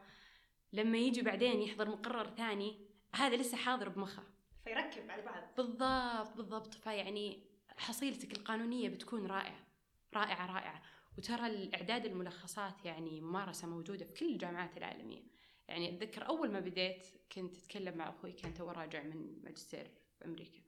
لما 0.73 0.99
يجي 0.99 1.23
بعدين 1.23 1.63
يحضر 1.63 1.89
مقرر 1.89 2.31
ثاني 2.37 2.89
هذا 3.15 3.37
لسه 3.37 3.57
حاضر 3.57 3.89
بمخه. 3.89 4.23
فيركب 4.65 5.11
على 5.11 5.23
بعض. 5.23 5.43
بالضبط 5.57 6.37
بالضبط. 6.37 6.75
فيعني 6.75 7.43
حصيلتك 7.77 8.33
القانونية 8.33 8.89
بتكون 8.89 9.27
رائعة 9.27 9.67
رائعة 10.15 10.55
رائعة. 10.55 10.83
وترى 11.19 11.47
الإعداد 11.47 12.07
الملخصات 12.07 12.85
يعني 12.85 13.21
ممارسة 13.21 13.69
موجودة 13.69 14.05
في 14.05 14.13
كل 14.13 14.33
الجامعات 14.33 14.77
العالمية. 14.77 15.23
يعني 15.69 15.89
أتذكر 15.89 16.29
أول 16.29 16.51
ما 16.51 16.61
بديت 16.61 17.07
كنت 17.33 17.57
أتكلم 17.57 17.97
مع 17.99 18.09
أخوي 18.09 18.33
كان 18.33 18.55
تو 18.55 18.71
راجع 18.71 19.03
من 19.03 19.43
ماجستير 19.45 19.91
في 20.19 20.25
أمريكا. 20.25 20.61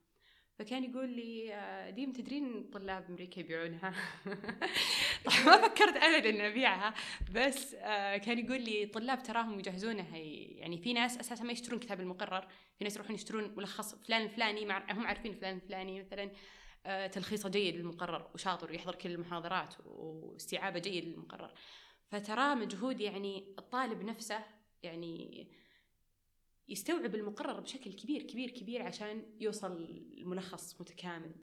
فكان 0.60 0.84
يقول 0.84 1.08
لي 1.08 1.54
آه، 1.54 1.90
ديم 1.90 2.12
تدرين 2.12 2.70
طلاب 2.72 3.04
أمريكا 3.08 3.40
يبيعونها؟ 3.40 3.94
طبعا 5.24 5.44
ما 5.46 5.68
فكرت 5.68 5.96
ابدا 5.96 6.28
إني 6.28 6.46
أبيعها. 6.46 6.94
بس 7.34 7.74
آه، 7.74 8.16
كان 8.16 8.38
يقول 8.38 8.60
لي 8.60 8.86
طلاب 8.86 9.22
تراهم 9.22 9.58
يجهزونها. 9.58 10.16
يعني 10.16 10.78
في 10.78 10.92
ناس 10.92 11.18
أساسا 11.18 11.44
ما 11.44 11.52
يشترون 11.52 11.80
كتاب 11.80 12.00
المقرر. 12.00 12.48
في 12.78 12.84
ناس 12.84 12.96
يروحون 12.96 13.14
يشترون 13.14 13.54
ملخص 13.56 13.94
فلان 13.94 14.22
الفلاني 14.22 14.64
هم 14.90 15.06
عارفين 15.06 15.34
فلان 15.34 15.56
الفلاني 15.56 16.00
مثلا 16.00 16.30
آه، 16.86 17.06
تلخيصه 17.06 17.48
جيد 17.48 17.76
للمقرر 17.76 18.30
وشاطر 18.34 18.70
ويحضر 18.70 18.94
كل 18.94 19.10
المحاضرات 19.10 19.74
واستيعابه 19.86 20.78
جيد 20.78 21.04
للمقرر. 21.04 21.50
فترى 22.10 22.54
مجهود 22.54 23.00
يعني 23.00 23.54
الطالب 23.58 24.02
نفسه 24.02 24.44
يعني 24.82 25.46
يستوعب 26.70 27.14
المقرر 27.14 27.60
بشكل 27.60 27.92
كبير 27.92 28.22
كبير 28.22 28.50
كبير 28.50 28.82
عشان 28.82 29.36
يوصل 29.40 29.72
الملخص 30.18 30.80
متكامل. 30.80 31.34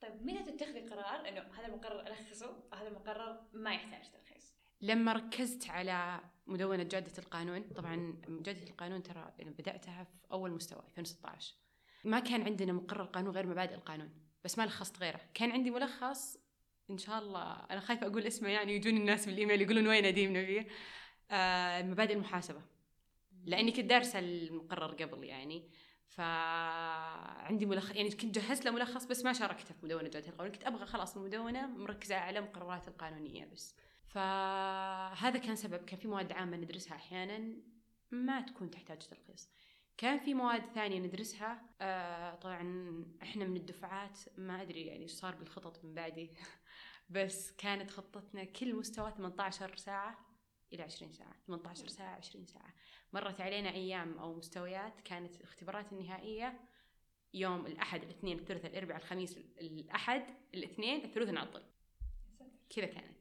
طيب 0.00 0.26
متى 0.26 0.52
تتخذي 0.52 0.80
قرار 0.80 1.28
إنه 1.28 1.40
هذا 1.40 1.66
المقرر 1.66 2.06
ألخصه 2.06 2.64
وهذا 2.72 2.88
المقرر 2.88 3.40
ما 3.52 3.74
يحتاج 3.74 4.10
تلخيص؟ 4.10 4.54
لما 4.80 5.12
ركزت 5.12 5.70
على 5.70 6.20
مدونة 6.46 6.82
جادة 6.82 7.12
القانون 7.18 7.62
طبعا 7.62 8.22
جادة 8.28 8.70
القانون 8.70 9.02
ترى 9.02 9.32
بدأتها 9.38 10.04
في 10.04 10.32
أول 10.32 10.50
مستوى 10.50 10.82
2016 10.88 11.54
ما 12.04 12.20
كان 12.20 12.42
عندنا 12.42 12.72
مقرر 12.72 13.04
قانون 13.04 13.34
غير 13.34 13.46
مبادئ 13.46 13.74
القانون 13.74 14.10
بس 14.44 14.58
ما 14.58 14.66
لخصت 14.66 14.98
غيره. 14.98 15.20
كان 15.34 15.50
عندي 15.50 15.70
ملخص 15.70 16.38
إن 16.90 16.98
شاء 16.98 17.18
الله 17.18 17.52
أنا 17.70 17.80
خايفة 17.80 18.06
أقول 18.06 18.22
اسمه 18.22 18.48
يعني 18.48 18.76
يجون 18.76 18.96
الناس 18.96 19.26
بالإيميل 19.26 19.62
يقولون 19.62 19.86
وين 19.86 20.04
أديم 20.04 20.36
نبيه. 20.36 20.68
آه 21.30 21.82
مبادئ 21.82 22.14
المحاسبة. 22.14 22.62
لأني 23.48 23.72
كنت 23.72 23.84
دارسة 23.84 24.18
المقرر 24.18 24.94
قبل 24.94 25.24
يعني. 25.24 25.68
فعندي 26.08 27.66
ملخص 27.66 27.90
يعني 27.96 28.10
كنت 28.10 28.38
جهزت 28.38 28.64
له 28.64 28.70
ملخص 28.70 29.04
بس 29.04 29.24
ما 29.24 29.32
شاركته 29.32 29.74
في 29.74 29.86
مدونة 29.86 30.08
جودة 30.08 30.28
القانون 30.28 30.52
كنت 30.52 30.64
أبغى 30.64 30.86
خلاص 30.86 31.16
المدونة 31.16 31.66
مركزة 31.66 32.16
على 32.16 32.38
المقررات 32.38 32.88
القانونية 32.88 33.44
بس. 33.44 33.74
فهذا 34.06 35.38
كان 35.38 35.56
سبب. 35.56 35.84
كان 35.84 35.98
في 35.98 36.08
مواد 36.08 36.32
عامة 36.32 36.56
ندرسها 36.56 36.94
أحيانا 36.96 37.56
ما 38.10 38.40
تكون 38.40 38.70
تحتاج 38.70 38.98
تلخيص. 38.98 39.50
كان 39.96 40.18
في 40.18 40.34
مواد 40.34 40.64
ثانية 40.74 40.98
ندرسها 40.98 41.62
آه 41.80 42.34
طبعا 42.34 43.04
إحنا 43.22 43.44
من 43.44 43.56
الدفعات 43.56 44.18
ما 44.36 44.62
أدري 44.62 44.86
يعني 44.86 45.02
إيش 45.02 45.12
صار 45.12 45.34
بالخطط 45.34 45.84
من 45.84 45.94
بعدي. 45.94 46.30
بس 47.10 47.52
كانت 47.52 47.90
خطتنا 47.90 48.44
كل 48.44 48.74
مستوى 48.74 49.10
18 49.10 49.76
ساعة 49.76 50.18
إلى 50.72 50.82
20 50.82 51.12
ساعة. 51.12 51.34
18 51.46 51.88
ساعة 51.88 52.16
20 52.16 52.46
ساعة. 52.46 52.74
مرت 53.12 53.40
علينا 53.40 53.70
أيام 53.70 54.18
أو 54.18 54.34
مستويات 54.34 55.00
كانت 55.00 55.36
الاختبارات 55.36 55.92
النهائية 55.92 56.60
يوم 57.34 57.66
الأحد 57.66 58.02
الاثنين 58.02 58.38
الثلاثاء 58.38 58.70
الأربعاء 58.70 59.02
الخميس 59.02 59.38
الأحد 59.60 60.24
الاثنين 60.54 61.04
الثلاثاء 61.04 61.34
نعطل 61.34 61.62
كذا 62.70 62.86
كانت. 62.86 63.18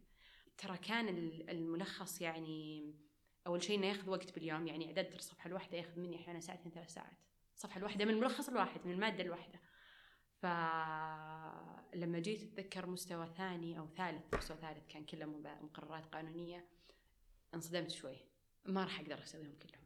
ترى 0.57 0.77
كان 0.77 1.07
الملخص 1.49 2.21
يعني 2.21 2.93
أول 3.47 3.63
شيء 3.63 3.77
إنه 3.77 3.87
ياخذ 3.87 4.09
وقت 4.09 4.35
باليوم 4.35 4.67
يعني 4.67 4.87
إعداد 4.87 5.13
الصفحة 5.13 5.47
الواحدة 5.47 5.77
ياخذ 5.77 5.99
مني 5.99 6.15
أحيانا 6.15 6.39
ساعتين 6.39 6.71
ثلاث 6.71 6.93
ساعات. 6.93 7.17
الصفحة 7.55 7.77
الواحدة 7.77 8.05
من 8.05 8.13
الملخص 8.13 8.49
الواحد 8.49 8.85
من 8.85 8.91
المادة 8.91 9.23
الواحدة. 9.23 9.59
فلما 10.41 12.19
جيت 12.19 12.43
أتذكر 12.43 12.85
مستوى 12.85 13.27
ثاني 13.37 13.79
أو 13.79 13.87
ثالث 13.87 14.33
مستوى 14.33 14.57
ثالث 14.57 14.87
كان 14.87 15.05
كله 15.05 15.25
مقررات 15.61 16.05
قانونية 16.05 16.65
انصدمت 17.53 17.91
شوي. 17.91 18.17
ما 18.67 18.83
راح 18.83 18.99
أقدر 18.99 19.23
أسويهم 19.23 19.55
كلهم. 19.63 19.83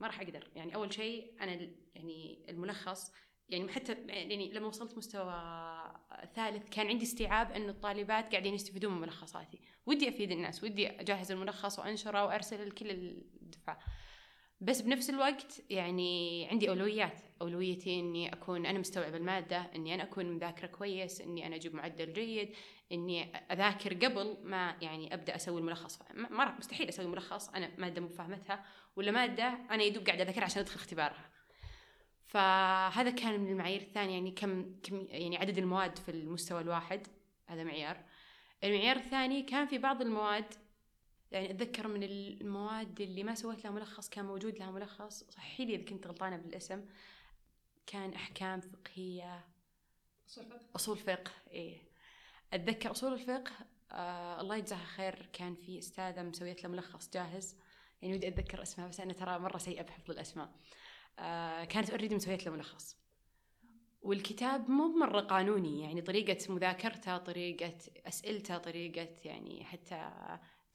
ما 0.00 0.06
راح 0.06 0.20
أقدر. 0.20 0.48
يعني 0.56 0.74
أول 0.74 0.94
شيء 0.94 1.32
أنا 1.40 1.68
يعني 1.94 2.44
الملخص 2.48 3.12
يعني 3.48 3.68
حتى 3.68 3.92
يعني 3.92 4.52
لما 4.52 4.66
وصلت 4.66 4.98
مستوى 4.98 5.34
ثالث 6.34 6.68
كان 6.68 6.86
عندي 6.86 7.04
استيعاب 7.04 7.52
أن 7.52 7.68
الطالبات 7.68 8.30
قاعدين 8.30 8.54
يستفيدون 8.54 8.92
من 8.94 9.00
ملخصاتي. 9.00 9.60
ودي 9.86 10.08
أفيد 10.08 10.30
الناس 10.30 10.64
ودي 10.64 10.88
أجهز 10.88 11.32
الملخص 11.32 11.78
وأنشره 11.78 12.24
وأرسله 12.24 12.64
لكل 12.64 12.90
الدفعة. 12.90 13.78
بس 14.60 14.80
بنفس 14.80 15.10
الوقت 15.10 15.62
يعني 15.70 16.46
عندي 16.50 16.68
أولويات. 16.68 17.20
أولويتي 17.42 18.00
إني 18.00 18.32
أكون 18.32 18.66
أنا 18.66 18.78
مستوعب 18.78 19.14
المادة 19.14 19.70
إني 19.74 19.94
أنا 19.94 20.02
أكون 20.02 20.26
مذاكرة 20.26 20.66
كويس 20.66 21.20
إني 21.20 21.46
أنا 21.46 21.56
أجيب 21.56 21.74
معدل 21.74 22.12
جيد 22.12 22.54
إني 22.92 23.36
أذاكر 23.36 23.94
قبل 23.94 24.36
ما 24.42 24.76
يعني 24.80 25.14
أبدأ 25.14 25.36
أسوي 25.36 25.60
الملخص. 25.60 25.98
ما 26.14 26.58
مستحيل 26.58 26.88
أسوي 26.88 27.06
ملخص. 27.06 27.48
أنا 27.48 27.70
مادة 27.78 28.00
مو 28.00 28.08
فاهمتها. 28.08 28.64
ولا 28.96 29.10
مادة 29.10 29.48
أنا 29.70 29.82
يدوب 29.82 30.06
قاعدة 30.06 30.22
أذاكرها 30.22 30.44
عشان 30.44 30.62
أدخل 30.62 30.74
اختبارها. 30.74 31.30
فهذا 32.26 33.10
كان 33.10 33.40
من 33.40 33.50
المعايير 33.50 33.80
الثانية. 33.80 34.14
يعني 34.14 34.30
كم 34.30 34.80
كم 34.82 35.06
يعني 35.08 35.36
عدد 35.36 35.58
المواد 35.58 35.98
في 35.98 36.10
المستوى 36.10 36.60
الواحد. 36.60 37.06
هذا 37.46 37.64
معيار. 37.64 38.04
المعيار 38.64 38.96
الثاني 38.96 39.42
كان 39.42 39.66
في 39.66 39.78
بعض 39.78 40.02
المواد. 40.02 40.54
يعني 41.32 41.50
أتذكر 41.50 41.88
من 41.88 42.02
المواد 42.02 43.00
اللي 43.00 43.22
ما 43.22 43.34
سويت 43.34 43.64
لها 43.64 43.72
ملخص 43.72 44.08
كان 44.08 44.24
موجود 44.24 44.58
لها 44.58 44.70
ملخص. 44.70 45.24
صحي 45.24 45.64
لي 45.64 45.74
إذا 45.74 45.84
كنت 45.84 46.06
غلطانة 46.06 46.36
بالاسم. 46.36 46.84
كان 47.86 48.12
أحكام 48.12 48.60
فقهية. 48.60 49.44
أصول 50.28 50.46
فقه. 50.46 50.66
أصول 50.76 50.96
فقه 50.96 51.30
إيه. 51.50 51.93
أتذكر 52.54 52.90
أصول 52.90 53.12
الفقه 53.12 53.52
آه 53.92 54.40
الله 54.40 54.56
يجزاها 54.56 54.84
خير 54.84 55.28
كان 55.32 55.54
في 55.54 55.78
أستاذة 55.78 56.22
مسويت 56.22 56.64
له 56.64 56.70
ملخص 56.70 57.10
جاهز. 57.14 57.56
يعني 58.02 58.14
ودي 58.14 58.28
أتذكر 58.28 58.62
اسمها 58.62 58.88
بس 58.88 59.00
أنا 59.00 59.12
ترى 59.12 59.38
مرة 59.38 59.58
سيئة 59.58 59.82
بحفظ 59.82 60.10
الأسماء. 60.10 60.50
آه 61.18 61.64
كانت 61.64 61.90
اوريدي 61.90 62.14
مسويت 62.14 62.46
له 62.46 62.52
ملخص. 62.52 62.96
والكتاب 64.02 64.70
مو 64.70 64.88
مرة 64.88 65.20
قانوني 65.20 65.82
يعني 65.82 66.02
طريقة 66.02 66.54
مذاكرته 66.54 67.16
طريقة 67.16 67.78
أسئلته 68.06 68.58
طريقة 68.58 69.08
يعني 69.24 69.64
حتى 69.64 70.10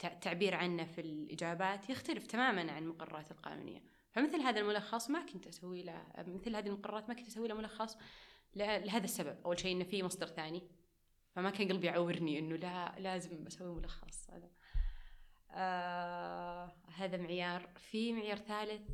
التعبير 0.03 0.55
عنه 0.55 0.85
في 0.85 1.01
الإجابات 1.01 1.89
يختلف 1.89 2.27
تماما 2.27 2.71
عن 2.71 2.83
المقررات 2.83 3.31
القانونية. 3.31 3.83
فمثل 4.11 4.41
هذا 4.41 4.59
الملخص 4.59 5.09
ما 5.09 5.25
كنت 5.25 5.47
أسوي 5.47 5.83
له 5.83 6.03
مثل 6.17 6.55
هذه 6.55 6.67
المقررات 6.67 7.09
ما 7.09 7.15
كنت 7.15 7.27
أسوي 7.27 7.47
له 7.47 7.55
ملخص 7.55 7.97
لهذا 8.55 9.03
السبب. 9.03 9.37
أول 9.45 9.59
شيء 9.59 9.75
إنه 9.75 9.83
في 9.83 10.03
مصدر 10.03 10.27
ثاني. 10.27 10.78
فما 11.35 11.49
كان 11.49 11.67
قلبي 11.67 11.87
يعورني 11.87 12.39
إنه 12.39 12.55
لا 12.55 12.99
لازم 12.99 13.47
أسوي 13.47 13.75
ملخص 13.75 14.29
هذا. 14.29 14.49
آه 15.51 16.75
هذا 16.95 17.17
معيار. 17.17 17.69
في 17.77 18.13
معيار 18.13 18.37
ثالث 18.37 18.89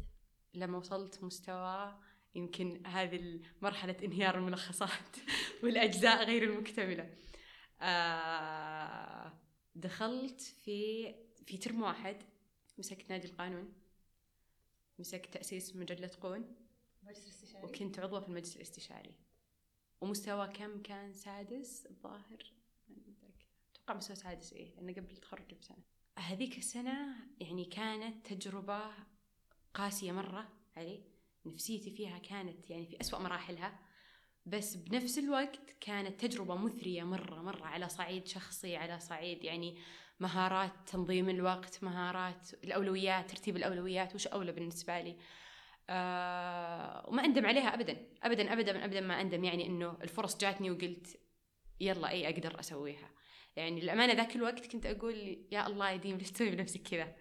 لما 0.53 0.77
وصلت 0.77 1.23
مستوى 1.23 1.99
يمكن 2.35 2.85
هذه 2.87 3.39
مرحلة 3.61 3.97
انهيار 4.03 4.37
الملخصات 4.37 5.17
والأجزاء 5.63 6.23
غير 6.23 6.43
المكتملة. 6.43 7.15
آه 7.81 9.33
دخلت 9.75 10.41
في 10.41 11.11
في 11.45 11.57
ترم 11.57 11.81
واحد 11.81 12.23
مسكت 12.77 13.09
نادي 13.09 13.27
القانون 13.27 13.73
مسكت 14.99 15.33
تأسيس 15.33 15.75
مجلة 15.75 16.11
قون 16.21 16.55
الاستشاري. 17.03 17.65
وكنت 17.65 17.99
عضوة 17.99 18.19
في 18.19 18.27
المجلس 18.27 18.55
الاستشاري. 18.55 19.15
ومستوى 20.01 20.47
كم 20.47 20.81
كان 20.81 21.13
سادس 21.13 21.85
الظاهر؟ 21.85 22.53
أتوقع 23.75 23.93
مستوى 23.93 24.15
سادس 24.15 24.53
إيه 24.53 24.75
لأنه 24.75 24.93
قبل 24.93 25.11
التخرج 25.11 25.53
بسنة. 25.61 25.83
هذيك 26.19 26.57
السنة 26.57 27.15
يعني 27.39 27.65
كانت 27.65 28.33
تجربة 28.33 28.81
قاسية 29.73 30.11
مرة 30.11 30.47
علي. 30.77 31.03
نفسيتي 31.45 31.91
فيها 31.91 32.17
كانت 32.17 32.69
يعني 32.69 32.85
في 32.85 33.01
أسوأ 33.01 33.19
مراحلها. 33.19 33.79
بس 34.45 34.75
بنفس 34.75 35.17
الوقت 35.17 35.75
كانت 35.81 36.25
تجربة 36.25 36.55
مثرية 36.55 37.03
مرة 37.03 37.41
مرة 37.41 37.65
على 37.65 37.89
صعيد 37.89 38.27
شخصي 38.27 38.75
على 38.75 38.99
صعيد 38.99 39.43
يعني 39.43 39.77
مهارات 40.19 40.71
تنظيم 40.87 41.29
الوقت 41.29 41.83
مهارات 41.83 42.53
الأولويات 42.63 43.29
ترتيب 43.29 43.57
الأولويات 43.57 44.15
وش 44.15 44.27
أولى 44.27 44.51
بالنسبة 44.51 45.01
لي. 45.01 45.17
آه 45.89 47.09
وما 47.09 47.25
أندم 47.25 47.45
عليها 47.45 47.73
أبدا. 47.73 47.97
أبدا 48.23 48.53
أبدا 48.53 48.85
أبدا 48.85 49.01
ما 49.01 49.21
أندم. 49.21 49.43
يعني 49.43 49.65
إنه 49.65 49.97
الفرص 50.01 50.37
جاتني 50.37 50.71
وقلت 50.71 51.19
يلا 51.79 52.09
أي 52.09 52.29
أقدر 52.29 52.59
أسويها. 52.59 53.11
يعني 53.55 53.81
للأمانة 53.81 54.13
ذاك 54.13 54.35
الوقت 54.35 54.71
كنت 54.71 54.85
أقول 54.85 55.45
يا 55.51 55.67
الله 55.67 55.89
يا 55.89 55.95
ديم 55.95 56.17
ليش 56.17 56.31
تسوي 56.31 56.49
بنفسك 56.49 56.81
كذا؟ 56.81 57.15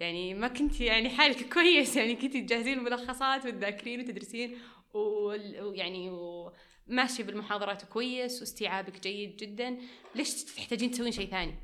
يعني 0.00 0.34
ما 0.34 0.48
كنت 0.48 0.80
يعني 0.80 1.10
حالك 1.10 1.48
كويس. 1.54 1.96
يعني 1.96 2.16
كنت 2.16 2.36
تجهزين 2.36 2.78
الملخصات 2.78 3.46
وتذاكرين 3.46 4.00
وتدرسين 4.00 4.58
ويعني 4.94 6.10
وماشي 6.10 7.22
بالمحاضرات 7.22 7.84
كويس 7.84 8.40
واستيعابك 8.40 9.00
جيد 9.00 9.36
جدا. 9.36 9.78
ليش 10.14 10.44
تحتاجين 10.44 10.90
تسوين 10.90 11.12
شيء 11.12 11.30
ثاني؟ 11.30 11.54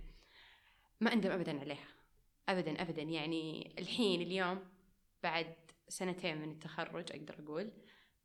ما 1.01 1.13
أندم 1.13 1.31
أبدا 1.31 1.61
عليها. 1.61 1.89
أبدا 2.49 2.83
أبدا. 2.83 3.03
يعني 3.03 3.75
الحين 3.79 4.23
اليوم 4.23 4.59
بعد 5.23 5.55
سنتين 5.89 6.39
من 6.39 6.51
التخرج 6.51 7.13
أقدر 7.13 7.35
أقول. 7.45 7.73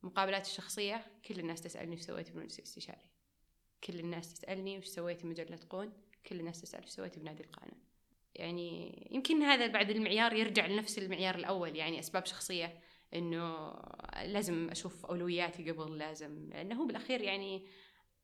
مقابلات 0.03 0.46
الشخصية 0.46 1.05
كل 1.25 1.39
الناس 1.39 1.62
تسألني 1.62 1.96
وش 1.96 2.01
سويت 2.01 2.32
بالمجلس 2.32 2.60
الاستشاري 2.60 3.10
كل 3.84 4.00
الناس 4.00 4.34
تسألني 4.34 4.77
وش 4.77 4.86
سويت 4.86 5.24
بمجلة 5.24 5.60
قون 5.70 5.93
كل 6.25 6.39
الناس 6.39 6.62
تسأل 6.62 6.84
وش 6.84 6.89
سويت 6.89 7.20
بنادي 7.20 7.43
القانون. 7.43 7.79
يعني 8.36 9.08
يمكن 9.12 9.41
هذا 9.41 9.67
بعد 9.67 9.89
المعيار 9.89 10.34
يرجع 10.34 10.65
لنفس 10.65 10.98
المعيار 10.98 11.36
الأول. 11.36 11.75
يعني 11.75 12.00
أسباب 12.00 12.25
شخصية 12.25 12.79
إنه 13.13 13.74
لازم 14.24 14.70
أشوف 14.70 15.05
أولوياتي 15.05 15.72
قبل 15.72 15.98
لازم 15.98 16.50
لأنه 16.50 16.75
هو 16.75 16.86
بالأخير 16.86 17.22
يعني 17.22 17.67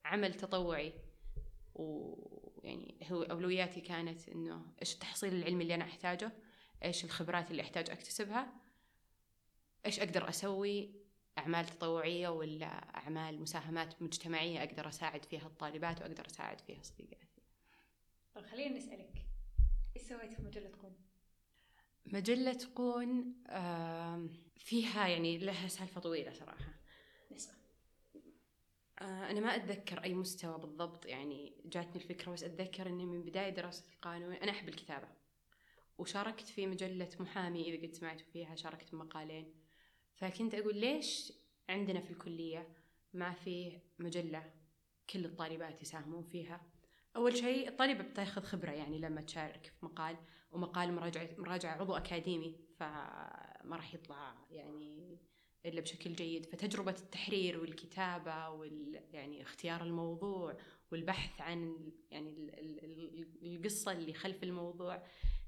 عمل 0.05 0.33
تطوعي. 0.33 0.93
ويعني 1.75 3.07
هو 3.11 3.21
أولوياتي 3.21 3.81
كانت 3.81 4.29
إنه 4.29 4.65
إيش 4.81 4.93
التحصيل 4.93 5.33
العلمي 5.33 5.63
اللي 5.63 5.75
أنا 5.75 5.83
أحتاجه 5.83 6.31
إيش 6.83 7.05
الخبرات 7.05 7.51
اللي 7.51 7.61
أحتاج 7.61 7.89
أكتسبها. 7.89 8.53
إيش 9.85 9.99
أقدر 9.99 10.29
أسوي؟ 10.29 10.99
أعمال 11.37 11.65
تطوعية 11.65 12.29
ولا 12.29 12.65
أعمال 12.97 13.41
مساهمات 13.41 14.01
مجتمعية 14.01 14.63
أقدر 14.63 14.87
أساعد 14.89 15.25
فيها 15.25 15.47
الطالبات 15.47 16.01
وأقدر 16.01 16.25
أساعد 16.25 16.61
فيها 16.61 16.83
صديقاتي؟ 16.83 17.41
طيب 18.35 18.45
خلينا 18.45 18.77
نسألك 18.77 19.25
إيش 19.95 20.03
سويت 20.03 20.33
في 20.33 20.41
مجلة 20.41 20.71
قون؟ 20.81 20.95
مجلة 22.05 22.59
قون 22.75 23.33
فيها 24.57 25.07
يعني 25.07 25.37
لها 25.37 25.67
سالفة 25.67 26.01
طويلة 26.01 26.33
صراحة. 26.33 26.73
نسمع. 27.31 27.53
آه، 29.01 29.31
أنا 29.31 29.39
ما 29.39 29.55
أتذكر 29.55 30.03
أي 30.03 30.13
مستوى 30.13 30.59
بالضبط 30.59 31.05
يعني 31.05 31.53
جاتني 31.65 31.95
الفكرة 31.95 32.31
بس 32.31 32.43
أتذكر 32.43 32.87
أني 32.87 33.05
من 33.05 33.23
بداية 33.23 33.49
دراسة 33.49 33.83
القانون 33.93 34.33
أنا 34.33 34.51
أحب 34.51 34.69
الكتابة. 34.69 35.07
وشاركت 35.97 36.47
في 36.47 36.67
مجلة 36.67 37.09
محامي 37.19 37.69
إذا 37.69 37.87
قد 37.87 37.93
سمعتوا 37.93 38.25
فيها 38.33 38.55
شاركت 38.55 38.91
بمقالين. 38.91 39.53
فكنت 40.19 40.55
أقول 40.55 40.77
ليش 40.77 41.33
عندنا 41.69 42.01
في 42.01 42.11
الكلية 42.11 42.67
ما 43.13 43.33
في 43.33 43.79
مجلة 43.99 44.51
كل 45.09 45.25
الطالبات 45.25 45.81
يساهمون 45.81 46.23
فيها؟ 46.23 46.61
أول 47.15 47.37
شيء 47.37 47.67
الطالبة 47.67 48.03
بتاخذ 48.03 48.41
خبرة 48.41 48.71
يعني 48.71 48.99
لما 48.99 49.21
تشارك 49.21 49.65
في 49.65 49.85
مقال 49.85 50.17
ومقال 50.51 50.93
مراجعة 50.93 51.29
مراجعة 51.37 51.71
عضو 51.81 51.95
أكاديمي 51.97 52.55
فما 52.77 53.75
راح 53.75 53.93
يطلع 53.93 54.35
يعني 54.51 55.17
إلا 55.65 55.81
بشكل 55.81 56.13
جيد. 56.13 56.45
فتجربة 56.45 56.91
التحرير 56.91 57.59
والكتابة 57.59 58.49
وال 58.49 59.01
يعني 59.11 59.41
اختيار 59.41 59.83
الموضوع 59.83 60.57
والبحث 60.91 61.41
عن 61.41 61.91
يعني 62.11 62.29
ال- 62.29 62.59
ال- 62.59 62.83
ال- 62.83 63.55
القصة 63.55 63.91
اللي 63.91 64.13
خلف 64.13 64.43
الموضوع 64.43 65.03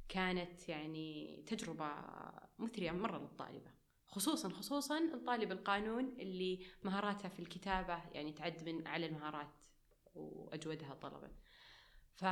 كانت 0.09 0.69
يعني 0.69 1.41
تجربة 1.47 1.91
مثرية 2.59 2.91
مرة 2.91 3.17
للطالبة. 3.17 3.71
خصوصا 4.11 4.49
خصوصا 4.49 4.99
الطالب 4.99 5.51
القانون 5.51 6.15
اللي 6.19 6.65
مهاراتها 6.83 7.29
في 7.29 7.39
الكتابة 7.39 8.01
يعني 8.11 8.31
تعد 8.31 8.63
من 8.63 8.87
أعلى 8.87 9.05
المهارات 9.05 9.65
وأجودها 10.15 10.93
طلبا. 10.93 11.31
ف 12.15 12.23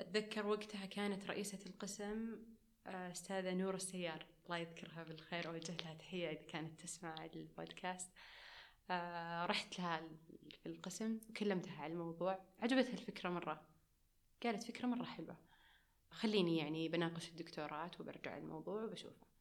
أتذكر 0.00 0.46
وقتها 0.46 0.86
كانت 0.86 1.26
رئيسة 1.26 1.58
القسم 1.66 2.36
آه، 2.86 3.10
أستاذة 3.10 3.54
نور 3.54 3.74
السيار. 3.74 4.26
الله 4.44 4.58
يذكرها 4.58 5.04
بالخير 5.04 5.48
أوجه 5.48 5.76
لها 5.76 5.94
تحية 5.94 6.30
إذا 6.30 6.42
كانت 6.42 6.80
تسمع 6.80 7.14
البودكاست. 7.24 8.10
آه، 8.90 9.46
رحت 9.46 9.78
لها 9.78 10.02
في 10.62 10.66
القسم 10.66 11.20
وكلمتها 11.30 11.82
على 11.82 11.92
الموضوع. 11.92 12.38
عجبتها 12.60 12.92
الفكرة 12.92 13.30
مرة. 13.30 13.62
قالت 14.42 14.62
فكرة 14.62 14.86
مرة 14.86 15.04
حلوة. 15.04 15.36
خليني 16.10 16.58
يعني 16.58 16.88
بناقش 16.88 17.28
الدكتورات 17.28 18.00
وبرجع 18.00 18.36
الموضوع 18.36 18.82
وبشوفه 18.82 19.33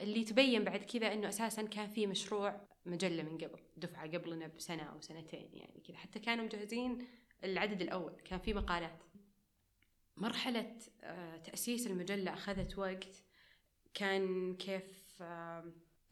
اللي 0.00 0.24
تبين 0.24 0.64
بعد 0.64 0.80
كذا 0.80 1.12
إنه 1.12 1.28
أساسا 1.28 1.62
كان 1.62 1.88
في 1.88 2.06
مشروع 2.06 2.60
مجلة 2.86 3.22
من 3.22 3.38
قبل 3.38 3.60
دفعة 3.76 4.10
قبلنا 4.10 4.46
بسنة 4.46 4.82
أو 4.82 5.00
سنتين 5.00 5.50
يعني 5.52 5.82
كذا. 5.88 5.96
حتى 5.96 6.18
كانوا 6.18 6.44
مجهزين 6.44 7.06
العدد 7.44 7.82
الأول 7.82 8.12
كان 8.12 8.38
في 8.38 8.54
مقالات. 8.54 9.02
مرحلة 10.16 10.76
آه، 11.02 11.36
تأسيس 11.36 11.86
المجلة 11.86 12.32
أخذت 12.32 12.78
وقت. 12.78 13.24
كان 13.94 14.54
كيف 14.56 15.22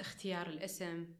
اختيار 0.00 0.48
الاسم 0.48 1.14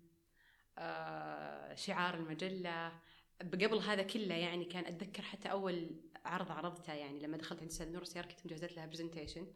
آه، 0.78 1.74
شعار 1.74 2.14
المجلة. 2.14 2.92
قبل 3.40 3.78
هذا 3.78 4.02
كله 4.02 4.34
يعني 4.34 4.64
كان 4.64 4.84
أتذكر 4.86 5.22
حتى 5.22 5.50
أول 5.50 5.90
عرض 6.24 6.52
عرضته 6.52 6.92
يعني 6.92 7.20
لما 7.20 7.36
دخلت 7.36 7.60
عند 7.60 7.70
أستاذ 7.70 7.92
نور 7.92 8.04
سيار 8.04 8.26
كنت 8.26 8.46
مجهزت 8.46 8.72
لها 8.72 8.86
presentation 8.86 9.46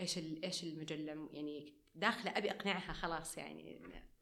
إيش 0.00 0.18
إيش 0.18 0.64
المجلة 0.64 1.28
يعني 1.32 1.74
داخله 1.94 2.30
ابي 2.38 2.50
اقنعها 2.50 2.92
خلاص 2.92 3.38
يعني 3.38 3.80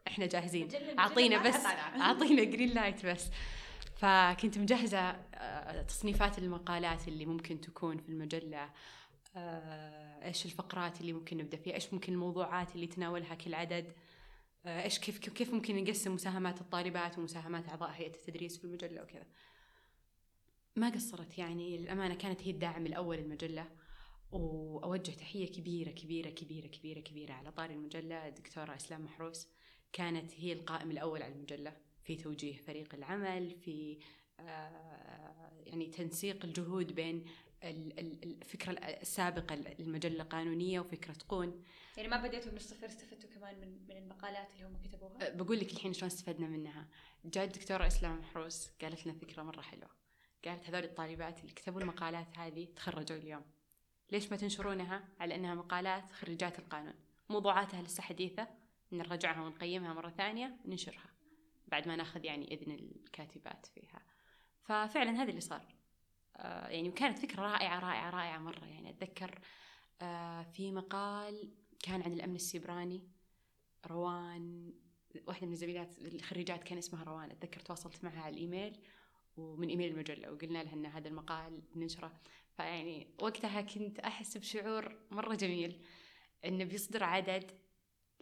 إحنا 0.09 0.27
جاهزين. 0.27 0.69
أعطينا 0.99 1.49
بس. 1.49 1.67
أعطينا 2.01 2.45
green 2.45 2.69
light 2.69 3.07
بس. 3.07 3.31
فكنت 3.97 4.59
مجهزة 4.59 4.99
آه، 5.35 5.83
تصنيفات 5.83 6.39
المقالات 6.39 7.09
اللي 7.09 7.27
ممكن 7.27 7.61
تكون 7.61 7.99
في 7.99 8.09
المجلة. 8.09 8.71
آه، 9.37 10.25
إيش 10.27 10.47
الفقرات 10.47 11.01
اللي 11.01 11.13
ممكن 11.13 11.37
نبدأ 11.37 11.57
فيها؟ 11.57 11.75
إيش 11.75 11.93
ممكن 11.93 12.13
الموضوعات 12.13 12.75
اللي 12.75 12.87
تناولها 12.87 13.35
كل 13.35 13.55
عدد 13.55 13.93
آه، 14.67 14.83
إيش 14.83 14.99
كيف 14.99 15.19
كيف- 15.19 15.55
ممكن 15.55 15.85
نقسم 15.85 16.15
مساهمات 16.15 16.61
الطالبات 16.61 17.19
ومساهمات 17.19 17.69
أعضاء 17.69 17.91
هيئة 17.91 18.15
التدريس 18.15 18.59
في 18.59 18.65
المجلة 18.65 19.03
وكذا. 19.03 19.27
ما 20.77 20.89
قصرت 20.89 21.39
يعني 21.39 21.79
للأمانة 21.79 22.15
كانت 22.15 22.43
هي 22.43 22.51
الداعم 22.51 22.87
الأول 22.87 23.17
للمجله 23.17 23.67
وأوجه 24.33 25.11
تحية 25.11 25.47
كبيرة 25.53 25.91
كبيرة 25.91 26.31
كبيرة 26.31 26.67
كبيرة 26.67 27.01
كبيرة 27.01 27.33
على 27.33 27.53
طاري 27.53 27.75
المجلة 27.75 28.29
الدكتورة 28.29 28.77
إسلام 28.77 29.05
محروس. 29.05 29.49
كانت 29.93 30.33
هي 30.37 30.53
القائم 30.53 30.91
الأول 30.91 31.23
على 31.23 31.33
المجلة 31.35 31.77
في 32.05 32.17
توجيه 32.17 32.57
فريق 32.57 32.95
العمل 32.95 33.51
في 33.51 33.99
آه، 34.41 35.53
يعني 35.67 35.87
تنسيق 35.87 36.45
الجهود 36.45 36.95
بين 36.95 37.25
ال- 37.65 37.99
ال- 38.01 38.25
الفكرة 38.25 38.73
السابقة 38.73 39.55
المجلة 39.55 40.23
القانونيه 40.23 40.81
وفكرة 40.81 41.17
قون. 41.29 41.63
يعني 41.97 42.09
ما 42.09 42.23
بديتوا 42.27 42.51
من 42.51 42.57
الصفر 42.57 42.87
استفدتوا 42.87 43.31
كمان 43.31 43.61
من 43.61 43.79
من 43.89 43.97
المقالات 43.97 44.49
اللي 44.55 44.65
هم 44.67 44.77
كتبوها؟ 44.85 45.29
بقول 45.29 45.59
لك 45.61 45.73
الحين 45.73 45.93
شلون 45.93 46.11
استفدنا 46.11 46.47
منها. 46.47 46.89
جاءت 47.25 47.57
الدكتورة 47.57 47.87
إسلام 47.87 48.19
محروس 48.19 48.71
قالت 48.83 49.07
لنا 49.07 49.15
فكرة 49.19 49.43
مرة 49.43 49.61
حلوة. 49.61 49.91
قالت 50.45 50.69
هذول 50.71 50.85
الطالبات 50.85 51.41
اللي 51.41 51.53
كتبوا 51.53 51.81
المقالات 51.81 52.39
هذه 52.39 52.65
تخرجوا 52.77 53.17
اليوم. 53.17 53.43
ليش 54.11 54.31
ما 54.31 54.37
تنشرونها 54.37 55.09
على 55.21 55.35
أنها 55.35 55.55
مقالات 55.55 56.13
خريجات 56.13 56.59
القانون؟ 56.59 56.95
موضوعاتها 57.29 57.83
لسه 57.83 58.03
حديثة 58.03 58.49
نرجعها 58.93 59.43
ونقيمها 59.43 59.95
مرة 59.95 60.11
ثانية 60.11 60.57
وننشرها 60.65 61.11
بعد 61.69 61.89
ما 61.89 61.97
ناخذ 61.97 62.25
يعني 62.25 62.55
إذن 62.55 62.73
الكاتبات 62.73 63.67
فيها. 63.67 64.03
ففعلا 64.63 65.11
هذا 65.11 65.31
اللي 65.31 65.41
صار. 65.41 65.75
آه 66.37 66.69
يعني 66.69 66.89
وكانت 66.89 67.19
فكرة 67.19 67.43
رائعة 67.43 67.79
رائعة 67.79 68.11
رائعة 68.11 68.39
مرة. 68.39 68.65
يعني 68.65 68.91
أتذكر 68.91 69.41
آه 70.03 70.43
في 70.43 70.73
مقال 70.73 71.51
كان 71.83 72.03
عن 72.03 72.13
الأمن 72.13 72.35
السيبراني 72.35 73.03
روان 73.87 74.73
واحدة 75.27 75.47
من 75.47 75.53
الزميلات 75.53 75.99
الخريجات 75.99 76.65
كان 76.65 76.79
اسمها 76.79 77.05
روان 77.05 77.31
أتذكر 77.31 77.61
تواصلت 77.61 78.05
معها 78.05 78.21
على 78.21 78.35
الإيميل 78.35 78.79
ومن 79.37 79.69
إيميل 79.69 79.93
المجلة 79.93 80.33
وقلنا 80.33 80.63
لها 80.63 80.73
أن 80.73 80.87
هذا 80.87 81.09
المقال 81.09 81.63
ننشره. 81.77 82.13
فيعني 82.57 83.09
وقتها 83.23 83.61
كنت 83.61 83.99
أحس 84.01 84.37
بشعور 84.37 84.97
مرة 85.11 85.35
جميل 85.35 85.81
أنه 86.45 86.65
بيصدر 86.65 87.05
عدد 87.05 87.51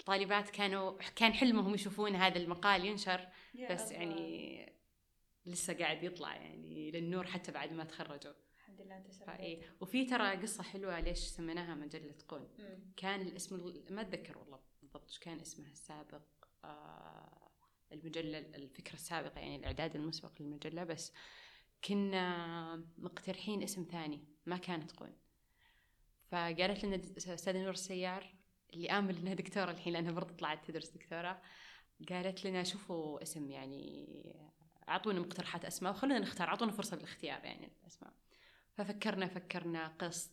طالبات 0.06 0.50
كانوا 0.50 0.98
كان 1.16 1.32
حلمهم 1.32 1.74
يشوفون 1.74 2.14
هذا 2.14 2.36
المقال 2.38 2.84
ينشر 2.84 3.28
بس. 3.70 3.90
يعني 3.92 4.72
لسه 5.46 5.74
قاعد 5.74 6.02
يطلع 6.02 6.34
يعني 6.36 6.90
للنور 6.90 7.26
حتى 7.26 7.52
بعد 7.52 7.72
ما 7.72 7.84
تخرجوا 7.84 8.32
الحمد 8.58 8.80
لله 8.80 8.96
أنت 8.96 9.12
فإيه 9.12 9.62
وفي 9.80 10.04
ترى 10.04 10.36
قصة 10.36 10.62
حلوة 10.62 11.00
ليش 11.00 11.18
سميناها 11.18 11.74
مجلة 11.74 12.14
قون 12.28 12.48
مم. 12.58 12.92
كان 12.96 13.20
الاسم 13.20 13.54
ال- 13.54 13.84
ما 13.94 14.00
أتذكر 14.00 14.38
والله 14.38 14.60
بالضبط 14.82 15.18
كان 15.20 15.40
اسمها 15.40 15.70
السابق 15.72 16.22
آه 16.64 17.50
المجلة 17.92 18.38
الفكرة 18.38 18.94
السابقة 18.94 19.38
يعني 19.40 19.56
الإعداد 19.56 19.96
المسبق 19.96 20.32
للمجلة 20.40 20.84
بس 20.84 21.12
كنا 21.84 22.84
مقترحين 22.98 23.62
اسم 23.62 23.86
ثاني 23.90 24.24
ما 24.46 24.56
كانت 24.56 24.92
قون 24.92 25.12
فقالت 26.30 26.84
لنا 26.84 27.00
أستاذة 27.16 27.62
نور 27.62 27.70
السيار 27.70 28.34
اللي 28.74 28.90
آمل 28.90 29.16
إنها 29.16 29.34
دكتورة 29.34 29.70
الحين 29.70 29.92
لأنها 29.92 30.12
برضه 30.12 30.34
طلعت 30.34 30.66
تدرس 30.66 30.90
دكتورة 30.90 31.42
قالت 32.08 32.44
لنا 32.44 32.62
شوفوا 32.62 33.22
اسم 33.22 33.50
يعني 33.50 34.06
أعطونا 34.88 35.20
مقترحات 35.20 35.64
أسماء 35.64 35.92
وخلونا 35.92 36.18
نختار 36.18 36.48
أعطونا 36.48 36.72
فرصة 36.72 36.96
بالاختيار 36.96 37.44
يعني 37.44 37.72
الأسماء. 37.80 38.12
ففكرنا 38.74 39.26
فكرنا 39.26 39.88
قسط 39.88 40.30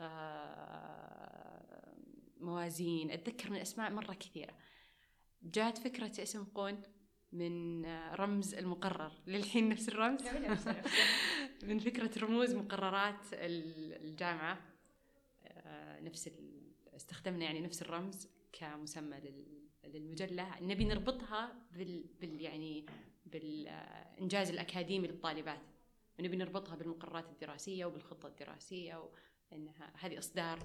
آه، 0.00 1.94
موازين 2.40 3.10
أتذكر 3.10 3.50
من 3.50 3.58
اسماء 3.58 3.90
مرة 3.90 4.14
كثيرة. 4.14 4.54
جات 5.42 5.78
فكرة 5.78 6.22
اسم 6.22 6.44
قون 6.44 6.82
من 7.32 7.84
آه، 7.84 8.14
رمز 8.14 8.54
المقرر. 8.54 9.12
للحين 9.26 9.68
نفس 9.68 9.88
الرمز. 9.88 10.22
نعم،. 10.26 10.56
من 11.68 11.78
فكرة 11.78 12.24
رموز 12.24 12.54
مقررات 12.54 13.32
ال- 13.32 14.04
الجامعة. 14.04 14.60
آه، 15.44 16.00
نفس 16.00 16.30
استخدمنا 16.96 17.44
يعني 17.44 17.60
نفس 17.60 17.82
الرمز 17.82 18.28
كمسمى 18.52 19.20
لل- 19.20 19.68
للمجلة. 19.84 20.60
نبي 20.62 20.84
نربطها 20.84 21.52
بال, 21.72 22.04
بال 22.20 22.40
يعني 22.40 22.86
بالإنجاز 23.26 24.50
الأكاديمي 24.50 25.08
للطالبات. 25.08 25.60
ونبي 26.18 26.36
نربطها 26.36 26.76
بالمقررات 26.76 27.28
الدراسية 27.30 27.84
وبالخطة 27.84 28.26
الدراسية 28.26 29.08
وانها 29.50 29.92
هذه 29.98 30.18
أصدار 30.18 30.58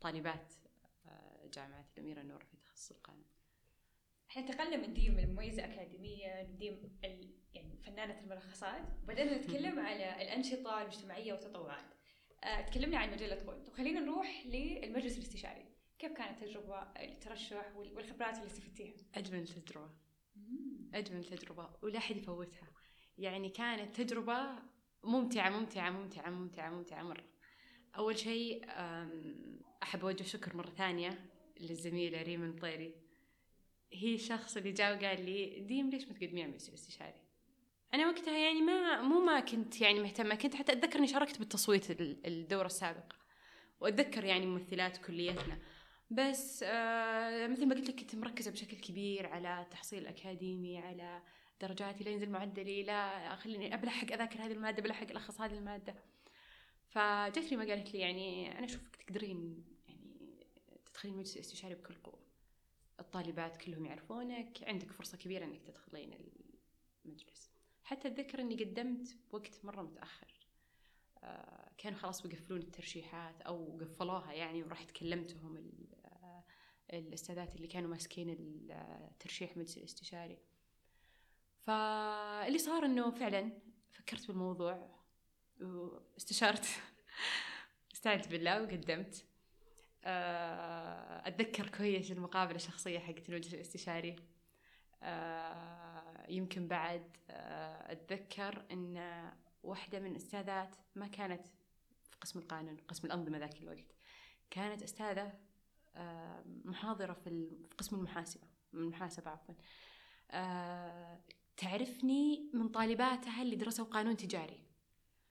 طالبات 0.00 0.52
آه، 1.06 1.46
جامعة 1.54 1.84
الأميرة 1.98 2.22
نور 2.22 2.44
في 2.44 2.56
تخصص 2.56 2.90
القانون. 2.90 3.24
إحنا 4.36 4.48
انتقلنا 4.50 4.76
من 4.76 4.94
ديم 4.94 5.18
المميزة 5.18 5.64
أكاديمية 5.64 6.42
لديم 6.42 6.98
ال... 7.04 7.34
يعني 7.54 7.76
فنانة 7.86 8.20
الملخصات 8.20 8.82
وبدأنا 9.02 9.38
نتكلم 9.38 9.78
على 9.78 10.22
الأنشطة 10.22 10.82
المجتمعية 10.82 11.32
والتطوعات. 11.32 11.84
آه، 12.44 12.60
تكلمنا 12.60 12.98
عن 12.98 13.10
مجلة 13.12 13.44
قول 13.46 13.64
طب 13.64 13.72
خلينا 13.72 14.00
نروح 14.00 14.46
للمجلس 14.46 15.16
الاستشاري. 15.18 15.64
كيف 15.98 16.12
كانت 16.12 16.42
التجربة 16.42 16.82
الترشح 16.82 17.76
وال- 17.76 17.92
والخبرات 17.96 18.34
اللي 18.34 18.46
استفدتيها؟ 18.46 18.94
أجمل 19.14 19.46
تجربة. 19.48 19.90
أجمل 20.94 21.24
تجربة 21.24 21.70
ولا 21.82 21.98
أحد 21.98 22.16
يفوتها. 22.16 22.68
يعني 23.18 23.48
كانت 23.48 24.00
تجربة 24.00 24.48
ممتعة 25.04 25.50
ممتعة 25.50 25.90
ممتعة 25.90 26.30
ممتعة 26.30 26.70
ممتعة 26.70 27.02
مرة. 27.02 27.24
أول 27.96 28.18
شيء 28.18 28.64
أحب 29.82 30.04
أوجه 30.04 30.22
شكر 30.22 30.56
مرة 30.56 30.70
ثانية 30.70 31.30
للزميلة 31.60 32.22
ريم 32.22 32.42
المطيري 32.42 33.05
هي 33.92 34.14
الشخص 34.14 34.56
اللي 34.56 34.72
جاء 34.72 34.96
وقال 34.96 35.24
لي 35.24 35.60
ديم 35.60 35.90
ليش 35.90 36.04
ما 36.08 36.14
تقدمي 36.14 36.42
على 36.42 36.50
مجلس 36.52 36.68
استشاري 36.74 37.20
أنا 37.94 38.06
وقتها 38.08 38.38
يعني 38.38 38.62
ما 38.62 39.02
مو 39.02 39.20
ما 39.24 39.40
كنت 39.40 39.80
يعني 39.80 40.00
مهتمة 40.00 40.34
كنت 40.34 40.54
حتى 40.54 40.72
أتذكر 40.72 40.98
إني 40.98 41.06
شاركت 41.06 41.38
بالتصويت 41.38 41.90
ال- 41.90 42.26
الدورة 42.26 42.66
السابقة 42.66 43.16
وأتذكر 43.80 44.24
يعني 44.24 44.46
ممثلات 44.46 44.96
كليتنا. 44.96 45.58
بس 46.10 46.64
آه 46.68 47.46
مثل 47.46 47.66
ما 47.66 47.74
قلت 47.74 47.88
لك 47.88 48.00
كنت 48.00 48.14
مركزة 48.16 48.50
بشكل 48.50 48.76
كبير 48.76 49.26
على 49.26 49.60
التحصيل 49.62 49.98
الأكاديمي 50.02 50.78
على 50.78 51.22
درجاتي 51.60 52.04
لا 52.04 52.10
ينزل 52.10 52.30
معدلي 52.30 52.82
لا 52.82 53.36
خليني 53.36 53.74
أبلحق 53.74 54.12
أذاكر 54.12 54.40
هذه 54.44 54.52
المادة 54.52 54.82
بلحق 54.82 55.10
ألخص 55.10 55.40
هذه 55.40 55.52
المادة. 55.54 55.94
فجت 56.88 57.50
لي 57.50 57.56
ما 57.56 57.64
قالت 57.64 57.94
لي 57.94 58.00
يعني 58.00 58.58
أنا 58.58 58.64
أشوفك 58.64 58.96
تقدرين 58.96 59.64
يعني 59.88 60.44
تدخلين 60.86 61.14
المجلس 61.14 61.34
الاستشاري 61.36 61.74
بكل 61.74 61.94
قوة. 61.94 62.25
الطالبات 63.00 63.56
كلهم 63.56 63.86
يعرفونك 63.86 64.62
عندك 64.62 64.92
فرصة 64.92 65.18
كبيرة 65.18 65.44
إنك 65.44 65.62
تدخلين 65.62 66.14
المجلس. 67.04 67.50
حتى 67.84 68.08
أتذكر 68.08 68.40
إني 68.40 68.64
قدمت 68.64 69.16
بوقت 69.30 69.64
مرة 69.64 69.82
متأخر. 69.82 70.36
آه، 71.22 71.70
كانوا 71.78 71.98
خلاص 71.98 72.22
بيقفلون 72.22 72.60
الترشيحات 72.60 73.42
أو 73.42 73.78
قفلوها 73.80 74.32
يعني 74.32 74.62
ورحت 74.62 74.90
كلمتهم 74.90 75.72
آه، 76.04 76.44
الأستاذات 76.92 77.56
اللي 77.56 77.66
كانوا 77.66 77.90
ماسكين 77.90 78.36
الترشيح 79.10 79.50
المجلس 79.52 79.78
الاستشاري. 79.78 80.38
فاللي 81.60 82.58
صار 82.58 82.84
إنه 82.84 83.10
فعلا 83.10 83.52
فكرت 83.92 84.28
بالموضوع 84.28 84.96
واستشارت. 85.60 86.66
استعنت 87.94 88.28
بالله 88.28 88.62
وقدمت. 88.62 89.26
آه، 90.08 91.28
أتذكر 91.28 91.68
كويس 91.68 92.12
المقابلة 92.12 92.56
الشخصية 92.56 92.98
حقت 92.98 93.28
المجلس 93.28 93.54
الاستشاري. 93.54 94.16
يمكن 96.28 96.68
بعد 96.68 97.16
أتذكر 97.30 98.64
أن 98.72 99.24
واحدة 99.62 100.00
من 100.00 100.10
الأستاذات 100.10 100.76
ما 100.94 101.06
كانت 101.06 101.46
في 102.10 102.16
قسم 102.20 102.38
القانون 102.38 102.76
قسم 102.76 103.06
الأنظمة 103.06 103.38
ذاك 103.38 103.62
الوقت. 103.62 103.94
كانت 104.50 104.82
أستاذة 104.82 105.32
محاضرة 106.64 107.12
في 107.12 107.50
قسم 107.78 107.96
المحاسبة 107.96 108.46
من 108.72 108.82
المحاسبة 108.82 109.30
عفوا. 109.30 109.54
تعرفني 111.56 112.50
من 112.54 112.68
طالباتها 112.68 113.42
اللي 113.42 113.56
درسوا 113.56 113.84
قانون 113.84 114.16
تجاري. 114.16 114.66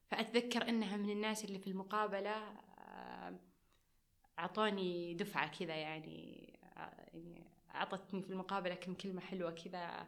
فأتذكر 0.07 0.69
أنها 0.69 0.97
من 0.97 1.09
الناس 1.09 1.45
اللي 1.45 1.59
في 1.59 1.67
المقابلة 1.67 2.65
أعطوني 4.39 5.13
دفعة 5.13 5.59
كذا 5.59 5.75
يعني 5.75 6.49
يعني 6.75 7.43
أعطتني 7.75 8.21
في 8.21 8.29
المقابلة 8.29 8.75
كم 8.75 8.93
كلمة 8.93 9.21
حلوة 9.21 9.51
كذا 9.51 10.07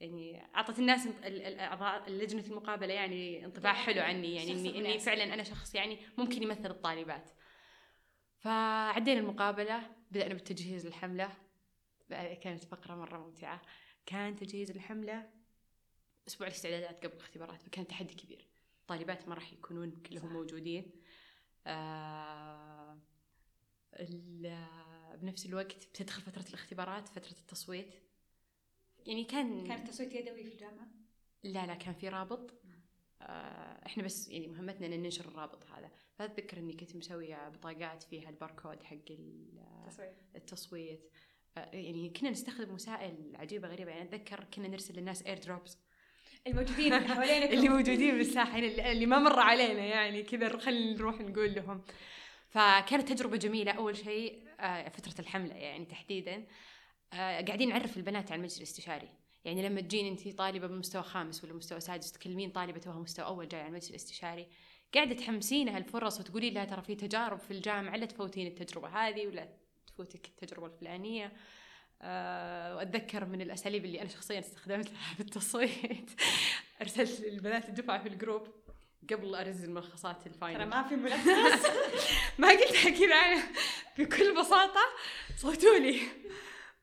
يعني 0.00 0.42
أعطت 0.54 0.78
الناس 0.78 1.06
الأعضاء 1.24 2.10
لجنه 2.10 2.44
المقابله 2.46 2.94
يعني 2.94 3.44
انطباع 3.44 3.72
حلو 3.72 4.02
عني 4.02 4.34
يعني 4.34 4.52
اني 4.52 4.78
إني 4.78 4.98
فعلا 4.98 5.34
أنا 5.34 5.42
شخص 5.42 5.74
يعني 5.74 5.98
ممكن 6.18 6.42
يمثل 6.42 6.70
الطالبات. 6.70 7.30
فعدينا 8.38 9.20
المقابلة 9.20 9.82
بدأنا 10.10 10.34
بالتجهيز 10.34 10.86
للحملة. 10.86 11.30
كانت 12.40 12.64
فقرة 12.64 12.94
مرة 12.94 13.18
ممتعة. 13.18 13.62
كان 14.06 14.36
تجهيز 14.36 14.70
الحملة 14.70 15.30
أسبوع 16.28 16.46
الاستعدادات 16.46 17.06
قبل 17.06 17.16
الاختبارات 17.16 17.62
فكان 17.62 17.86
تحدي 17.86 18.14
كبير. 18.14 18.46
الطالبات 18.80 19.28
ما 19.28 19.34
راح 19.34 19.52
يكونون 19.52 19.90
كلهم 19.90 20.28
صح. 20.28 20.32
موجودين. 20.32 20.90
آه 21.66 22.77
بنفس 25.22 25.46
الوقت 25.46 25.86
بتدخل 25.86 26.22
فترة 26.22 26.48
الاختبارات 26.48 27.08
فترة 27.08 27.36
التصويت. 27.40 27.94
يعني 29.06 29.24
كان 29.24 29.66
كان 29.66 29.78
التصويت 29.78 30.14
يدوي 30.14 30.44
في 30.44 30.52
الجامعة؟ 30.52 30.88
لا 31.42 31.66
لا 31.66 31.74
كان 31.74 31.94
في 31.94 32.08
رابط. 32.08 32.54
آه 33.22 33.86
إحنا 33.86 34.02
بس 34.02 34.28
يعني 34.28 34.46
مهمتنا 34.46 34.86
إن 34.86 35.02
ننشر 35.02 35.24
الرابط 35.24 35.64
هذا. 35.70 35.90
فأتذكر 36.14 36.58
إني 36.58 36.72
كنت 36.72 36.96
مسوية 36.96 37.48
بطاقات 37.48 38.02
فيها 38.02 38.30
الباركود 38.30 38.82
حق 38.82 38.96
التصويت. 39.10 40.16
التصويت. 40.36 41.10
آه 41.56 41.70
يعني 41.76 42.10
كنا 42.10 42.30
نستخدم 42.30 42.74
وسائل 42.74 43.36
عجيبة 43.36 43.68
غريبة. 43.68 43.90
يعني 43.90 44.02
أتذكر 44.02 44.44
كنا 44.44 44.68
نرسل 44.68 44.94
للناس 44.94 45.22
اير 45.22 45.38
دروبس 45.38 45.78
الموجودين 46.46 46.94
حوالينا 46.94 47.50
اللي 47.52 47.68
موجودين 47.68 48.18
بالساحه 48.18 48.58
اللي 48.58 49.06
ما 49.06 49.18
مر 49.18 49.38
علينا 49.38 49.84
يعني. 49.84 50.22
كذا 50.22 50.58
خلينا 50.58 50.96
نروح 50.96 51.20
نقول 51.20 51.54
لهم. 51.54 51.82
فكانت 52.48 53.12
تجربة 53.12 53.36
جميلة 53.36 53.72
أول 53.72 53.96
شيء 53.96 54.48
آه 54.60 54.88
فترة 54.88 55.20
الحملة 55.20 55.54
يعني 55.54 55.84
تحديدا. 55.84 56.46
آه، 57.12 57.40
قاعدين 57.40 57.68
نعرف 57.68 57.96
البنات 57.96 58.32
على 58.32 58.38
المجلس 58.38 58.58
الاستشاري 58.58 59.08
يعني 59.44 59.68
لما 59.68 59.80
تجين 59.80 60.06
انت 60.06 60.28
طالبة 60.28 60.66
بمستوى 60.66 61.02
خامس 61.02 61.44
ولا 61.44 61.52
مستوى 61.52 61.80
سادس 61.80 62.12
تكلمين 62.12 62.50
طالبة 62.50 62.78
توها 62.78 62.98
مستوى 62.98 63.26
أول 63.26 63.48
جاي 63.48 63.60
على 63.60 63.68
المجلس 63.68 63.90
الاستشاري 63.90 64.46
قاعدة 64.94 65.14
تحمسينها 65.14 65.78
الفرص 65.78 66.20
وتقولي 66.20 66.50
لها 66.50 66.64
ترى 66.64 66.82
في 66.82 66.94
تجارب 66.94 67.38
في 67.38 67.50
الجامعة 67.50 67.96
لا 67.96 68.06
تفوتين 68.06 68.46
التجربة 68.46 68.88
هذه 68.88 69.26
ولا 69.26 69.48
تفوتك 69.86 70.26
التجربة 70.26 70.66
الفلانية. 70.66 71.32
أه 72.02 72.76
وأتذكر 72.76 73.24
من 73.24 73.40
الأساليب 73.40 73.84
اللي 73.84 74.00
أنا 74.00 74.08
شخصيا 74.08 74.38
استخدمتها 74.38 74.92
في 75.16 75.20
التصويت. 75.20 76.10
أرسلت 76.80 77.20
للبنات 77.20 77.68
الدفعة 77.68 78.02
في 78.02 78.08
ال 78.08 78.14
group. 78.14 78.48
قبل 79.10 79.34
ارسل 79.34 79.70
ملخصات 79.70 80.26
ال 80.26 80.31
final. 80.31 80.58
ترى 80.58 80.66
ما 80.66 80.82
في 80.82 80.96
ملخص. 80.96 81.66
ما 82.38 82.48
قلتها 82.48 82.90
كذا 82.90 83.14
أنا. 83.14 83.42
بكل 83.98 84.34
بساطة 84.40 84.80
صوتوا 85.36 85.78
لي 85.78 86.00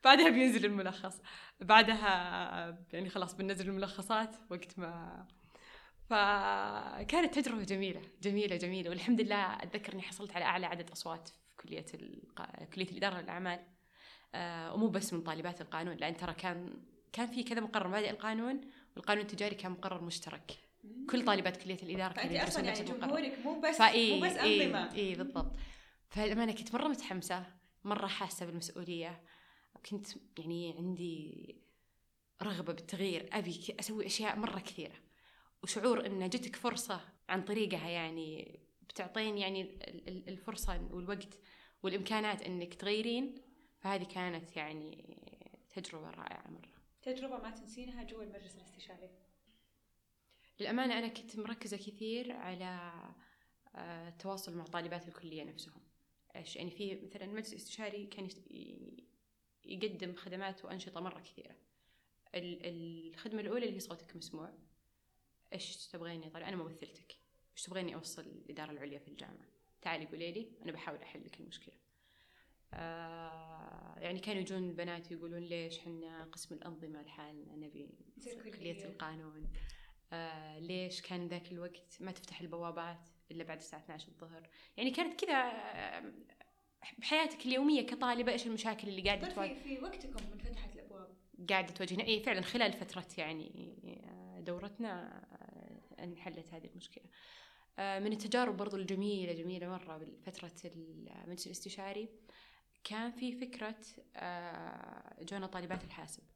بعدها 0.03 0.29
بينزل 0.29 0.65
الملخص. 0.65 1.21
بعدها 1.59 2.85
يعني 2.93 3.09
خلاص 3.09 3.35
بننزل 3.35 3.69
الملخصات 3.69 4.35
وقت 4.49 4.79
ما. 4.79 5.27
فكانت 6.09 7.39
تجربة 7.39 7.63
جميلة. 7.63 8.01
جميلة 8.21 8.55
جميلة. 8.55 8.89
والحمد 8.89 9.21
لله 9.21 9.53
أتذكر 9.55 9.93
إني 9.93 10.01
حصلت 10.01 10.35
على 10.35 10.45
أعلى 10.45 10.65
عدد 10.65 10.91
أصوات 10.91 11.27
في 11.27 11.55
كلية 11.57 11.85
كلية 12.73 12.89
الإدارة 12.89 13.21
للأعمال. 13.21 13.59
آه، 14.35 14.73
ومو 14.73 14.87
بس 14.87 15.13
من 15.13 15.21
طالبات 15.21 15.61
القانون 15.61 15.95
لأن 15.97 16.17
ترى 16.17 16.33
كان 16.33 16.83
كان 17.13 17.27
في 17.27 17.43
كذا 17.43 17.59
مقرر. 17.59 17.87
مبادئ 17.87 18.09
القانون 18.09 18.61
والقانون 18.95 19.23
التجاري 19.23 19.55
كان 19.55 19.71
مقرر 19.71 20.01
مشترك. 20.01 20.64
كل 21.09 21.25
طالبات 21.25 21.57
كلية 21.57 21.77
الإدارة 21.83 22.13
كانوا 22.13 22.33
يدرسون 22.33 22.65
نفس 22.65 22.79
يعني 22.79 22.91
المقرر 22.91 23.31
مو 23.43 23.59
بس 23.59 23.77
فإيه 23.77 24.15
مو 24.15 24.25
بس 24.25 24.37
إيه, 24.37 24.93
إيه 24.93 25.15
بالضبط. 25.15 25.55
فالأمانة 26.09 26.51
كنت 26.51 26.73
مرة 26.73 26.87
متحمسة 26.87 27.45
مرة 27.83 28.07
حاسة 28.07 28.45
بالمسؤولية 28.45 29.23
كنت 29.89 30.07
يعني 30.39 30.75
عندي 30.77 31.55
رغبة 32.43 32.73
بالتغيير. 32.73 33.29
أبي 33.33 33.75
أسوي 33.79 34.05
أشياء 34.05 34.39
مرة 34.39 34.59
كثيرة. 34.59 34.95
وشعور 35.63 36.05
أن 36.05 36.29
جتك 36.29 36.55
فرصة 36.55 37.01
عن 37.29 37.41
طريقها 37.41 37.89
يعني 37.89 38.59
بتعطين 38.81 39.37
يعني 39.37 39.79
الفرصة 40.27 40.87
والوقت 40.91 41.39
والإمكانات 41.83 42.41
أنك 42.41 42.73
تغيرين. 42.73 43.35
فهذه 43.79 44.03
كانت 44.03 44.57
يعني 44.57 45.17
تجربة 45.75 46.09
رائعة 46.09 46.51
مرة. 46.51 46.75
تجربة 47.01 47.37
ما 47.37 47.49
تنسينها 47.49 48.03
جوا 48.03 48.23
المجلس 48.23 48.55
الاستشاري. 48.55 49.09
للأمانة 50.59 50.97
أنا 50.99 51.07
كنت 51.07 51.39
مركزة 51.39 51.77
كثير 51.77 52.31
على 52.31 52.91
آه، 53.75 54.09
التواصل 54.09 54.57
مع 54.57 54.63
طالبات 54.63 55.07
الكلية 55.07 55.43
نفسهم. 55.43 55.81
إيش 56.35 56.55
يعني 56.55 56.71
في 56.71 56.95
مثلا 56.95 57.23
المجلس 57.23 57.53
الاستشاري 57.53 58.05
كان 58.05 58.29
يقدم 59.65 60.15
خدمات 60.15 60.65
وأنشطة 60.65 61.01
مرة 61.01 61.19
كثيرة. 61.19 61.55
الخدمة 62.35 63.41
الأولى 63.41 63.65
اللي 63.65 63.75
هي 63.75 63.79
صوتك 63.79 64.15
مسموع. 64.15 64.53
إيش 65.53 65.87
تبغيني؟ 65.87 66.29
طالع 66.29 66.49
أنا 66.49 66.55
ممثلتك. 66.55 67.15
إيش 67.57 67.63
تبغيني 67.63 67.95
أوصل 67.95 68.21
الإدارة 68.21 68.71
العليا 68.71 68.99
في 68.99 69.07
الجامعة؟ 69.07 69.47
تعالي 69.81 70.05
قولي 70.05 70.31
لي 70.31 70.51
أنا 70.63 70.71
بحاول 70.71 71.01
أحل 71.01 71.25
لك 71.25 71.39
المشكلة. 71.39 71.75
آه 72.73 73.99
يعني 73.99 74.19
كانوا 74.19 74.41
يجون 74.41 74.69
البنات 74.69 75.11
يقولون 75.11 75.39
ليش 75.39 75.79
حنا 75.79 76.23
قسم 76.23 76.55
الأنظمة 76.55 77.01
لحالنا 77.01 77.55
نبي 77.55 77.89
كلية 78.43 78.85
القانون. 78.85 79.53
آه 80.13 80.59
ليش 80.59 81.01
كان 81.01 81.27
ذاك 81.27 81.51
الوقت 81.51 81.97
ما 81.99 82.11
تفتح 82.11 82.41
البوابات 82.41 83.09
إلا 83.31 83.43
بعد 83.43 83.57
الساعة 83.57 83.79
12 83.79 84.07
الظهر؟ 84.07 84.49
يعني 84.77 84.91
كانت 84.91 85.25
كذا 85.25 85.35
آه، 85.35 86.13
بحياتك 86.97 87.45
اليومية 87.45 87.85
كطالبة 87.85 88.31
إيش 88.31 88.47
المشاكل 88.47 88.87
اللي 88.87 89.01
قاعدة 89.01 89.29
تواجه 89.29 89.53
في 89.53 89.79
وقتكم 89.79 90.31
انفتحت 90.33 90.75
الأبواب. 90.75 91.15
قاعدة 91.49 91.73
تواجهنا. 91.73 92.03
اي 92.03 92.19
فعلا 92.19 92.41
خلال 92.41 92.73
فترة 92.73 93.05
يعني 93.17 93.75
دورتنا 94.45 95.23
آه، 95.99 96.03
انحلت 96.03 96.53
هذه 96.53 96.65
المشكلة. 96.65 97.03
آه، 97.79 97.99
من 97.99 98.11
التجارب 98.11 98.57
برضو 98.57 98.77
الجميلة 98.77 99.33
جميلة 99.33 99.67
مرة 99.67 99.97
بفتره 99.97 100.51
المجلس 100.65 101.45
الاستشاري 101.45 102.09
كان 102.83 103.11
في 103.11 103.31
فكرة 103.31 103.75
آه، 104.15 105.23
جونا 105.23 105.47
طالبات 105.47 105.83
الحاسب. 105.83 106.23
في 106.23 106.34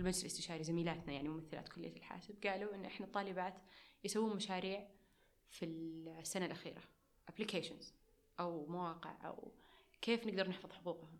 المجلس 0.00 0.20
الاستشاري 0.20 0.64
زميلاتنا 0.64 1.12
يعني 1.12 1.28
ممثلات 1.28 1.68
كلية 1.68 1.96
الحاسب 1.96 2.46
قالوا 2.46 2.74
إن 2.74 2.84
إحنا 2.84 3.06
الطالبات 3.06 3.54
يسوون 4.04 4.36
مشاريع 4.36 4.88
في 5.50 5.64
السنة 5.64 6.46
الأخيرة 6.46 6.82
ابلكيشنز 7.28 7.94
أو 8.40 8.66
مواقع 8.66 9.26
أو 9.26 9.52
كيف 10.02 10.26
نقدر 10.26 10.48
نحفظ 10.48 10.72
حقوقهم. 10.72 11.18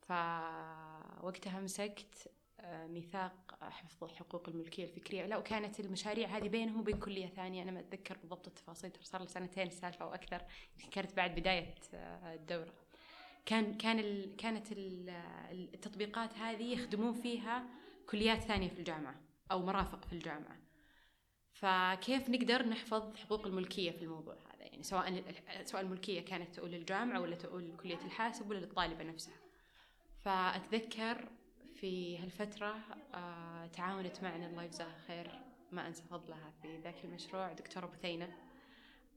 فوقتها 0.00 1.60
مسكت 1.60 2.30
آه، 2.60 2.86
ميثاق 2.86 3.58
حفظ 3.62 4.12
حقوق 4.12 4.48
الملكية 4.48 4.84
الفكرية. 4.84 5.26
لا 5.26 5.36
وكانت 5.36 5.80
المشاريع 5.80 6.28
هذه 6.28 6.48
بينهم 6.48 6.80
وبين 6.80 6.98
كلية 6.98 7.26
ثانية 7.26 7.62
أنا 7.62 7.70
ما 7.70 7.80
أتذكر 7.80 8.16
بالضبط 8.18 8.46
التفاصيل 8.46 8.92
صار 9.02 9.20
لي 9.20 9.28
سنتين 9.28 9.66
السالفة 9.66 10.04
أو 10.04 10.14
أكثر 10.14 10.42
كانت 10.90 11.16
بعد 11.16 11.34
بداية 11.34 11.74
آه، 11.94 12.34
الدورة. 12.34 12.74
كان 13.46 13.74
كان 13.74 13.98
ال 13.98 14.36
كانت 14.36 14.66
التطبيقات 15.52 16.38
هذه 16.38 16.72
يخدمون 16.72 17.12
فيها 17.12 17.66
كليات 18.06 18.42
ثانية 18.42 18.68
في 18.68 18.78
الجامعة 18.78 19.14
أو 19.50 19.62
مرافق 19.62 20.04
في 20.04 20.12
الجامعة. 20.12 20.56
فكيف 21.52 22.28
نقدر 22.30 22.68
نحفظ 22.68 23.16
حقوق 23.16 23.46
الملكية 23.46 23.90
في 23.90 24.02
الموضوع 24.02 24.34
هذا؟ 24.34 24.64
يعني 24.64 24.82
سواء 24.82 25.24
سواء 25.64 25.82
الملكية 25.82 26.20
كانت 26.20 26.54
تقول 26.54 26.70
للجامعة 26.70 27.20
ولا 27.20 27.36
تقول 27.36 27.70
لكلية 27.70 28.04
الحاسب 28.04 28.50
ولا 28.50 28.58
للطالبة 28.58 29.04
نفسها. 29.04 29.36
فأتذكر 30.20 31.28
في 31.74 32.18
هالفترة 32.18 32.76
آه 33.14 33.66
تعاونت 33.66 34.22
معنا 34.22 34.46
الله 34.46 34.62
يجزاها 34.62 34.98
خير 35.06 35.40
ما 35.72 35.86
أنسى 35.86 36.02
فضلها 36.02 36.52
في 36.62 36.78
ذاك 36.78 37.04
المشروع 37.04 37.52
دكتورة 37.52 37.86
بثينة 37.86 38.36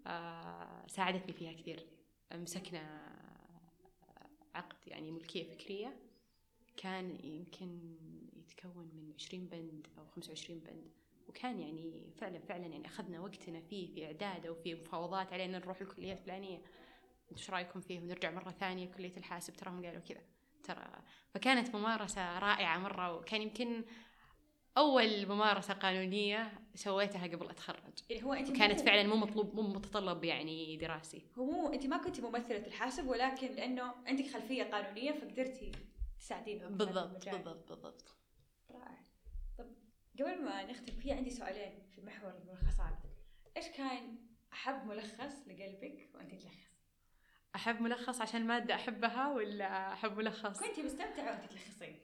آه 0.08 0.88
ساعدتني 0.88 1.34
فيها 1.34 1.54
كثير 1.54 1.86
مسكنا 2.34 3.14
عقد 4.54 4.88
يعني 4.88 5.12
ملكية 5.12 5.44
فكرية 5.44 5.96
كان 6.78 7.18
يمكن 7.24 7.96
يتكون 8.36 8.90
من 8.94 9.14
عشرين 9.16 9.48
بند 9.48 9.88
أو 9.98 10.06
خمسة 10.06 10.30
وعشرين 10.30 10.60
بند. 10.60 10.92
وكان 11.28 11.60
يعني 11.60 12.12
فعلا 12.18 12.40
فعلا 12.40 12.66
يعني 12.66 12.88
أخذنا 12.88 13.20
وقتنا 13.20 13.62
فيه 13.62 13.94
في 13.94 14.06
إعداده 14.06 14.52
وفي 14.52 14.76
مفاوضات 14.76 15.34
علينا 15.34 15.60
نروح 15.60 15.82
الكلية 15.82 16.14
الفلانية. 16.14 16.62
إيش 17.32 17.50
رأيكم 17.50 17.82
فيه؟ 17.82 18.00
ونرجع 18.00 18.32
مرة 18.32 18.52
ثانية 18.52 18.92
كلية 18.92 19.18
الحاسب 19.18 19.54
تراهم 19.54 19.86
قالوا 19.86 20.02
كذا. 20.02 20.22
ترى 20.64 20.86
فكانت 21.34 21.76
ممارسة 21.76 22.40
رائعة 22.40 22.78
مرة 22.78 23.16
وكان 23.16 23.42
يمكن 23.42 23.84
أول 24.78 25.26
ممارسة 25.26 25.74
قانونية 25.74 26.63
سويتها 26.76 27.28
قبل 27.28 27.50
أتخرج. 27.50 28.04
يعني 28.10 28.24
هو 28.24 28.34
انت 28.34 28.58
كانت 28.58 28.80
فعلا 28.80 29.04
مو 29.04 29.16
مطلوب 29.16 29.56
مو 29.56 29.62
متطلب 29.62 30.24
يعني 30.24 30.78
دراسي. 30.78 31.22
هو 31.38 31.46
مو 31.46 31.74
انت 31.74 31.86
ما 31.86 31.98
كنتي 31.98 32.22
ممثلة 32.22 32.68
الحاسب 32.68 33.08
ولكن 33.08 33.48
لأنه 33.48 33.94
عندك 34.06 34.28
خلفية 34.28 34.64
قانونية 34.64 35.12
فقدرتي 35.12 35.72
تساعدين 36.20 36.58
بالضبط. 36.60 37.26
بالضبط 37.26 37.70
بالضبط. 37.70 38.16
رائع. 38.72 39.04
طب 39.58 39.66
قبل 40.20 40.46
ما 40.46 40.66
نختم 40.66 40.94
في 40.96 41.12
عندي 41.12 41.30
سؤالين 41.30 41.84
في 41.96 42.02
محور 42.02 42.34
الملخصات. 42.42 42.98
إيش 43.58 43.68
كان 43.68 44.18
أحب 44.54 44.88
ملخص 44.88 45.48
لقلبك 45.48 46.10
وأنت 46.16 46.32
تلخص؟ 46.32 46.74
أحب 47.56 47.82
ملخص 47.82 48.22
عشان 48.22 48.48
مادة 48.48 48.76
أحبها 48.76 49.34
ولا 49.34 49.94
أحب 49.94 50.18
ملخص؟ 50.18 50.64
كنتي 50.64 50.84
مستمتعة 50.84 51.32
وأنت 51.32 51.52
تلخصين. 51.52 52.00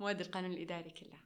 مواد 0.00 0.20
القانون 0.20 0.52
الإداري 0.52 0.90
كلها. 0.90 1.22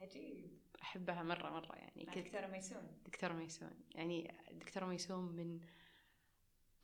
عجيب. 0.00 0.59
أحبها 0.82 1.22
مرة 1.22 1.50
مرة 1.50 1.74
يعني 1.76 2.04
كنت 2.06 2.18
دكتورة 2.18 2.46
ميسون. 2.46 2.82
دكتورة 3.06 3.32
ميسون. 3.32 3.70
يعني 3.94 4.34
دكتورة 4.52 4.86
ميسون 4.86 5.24
من 5.24 5.60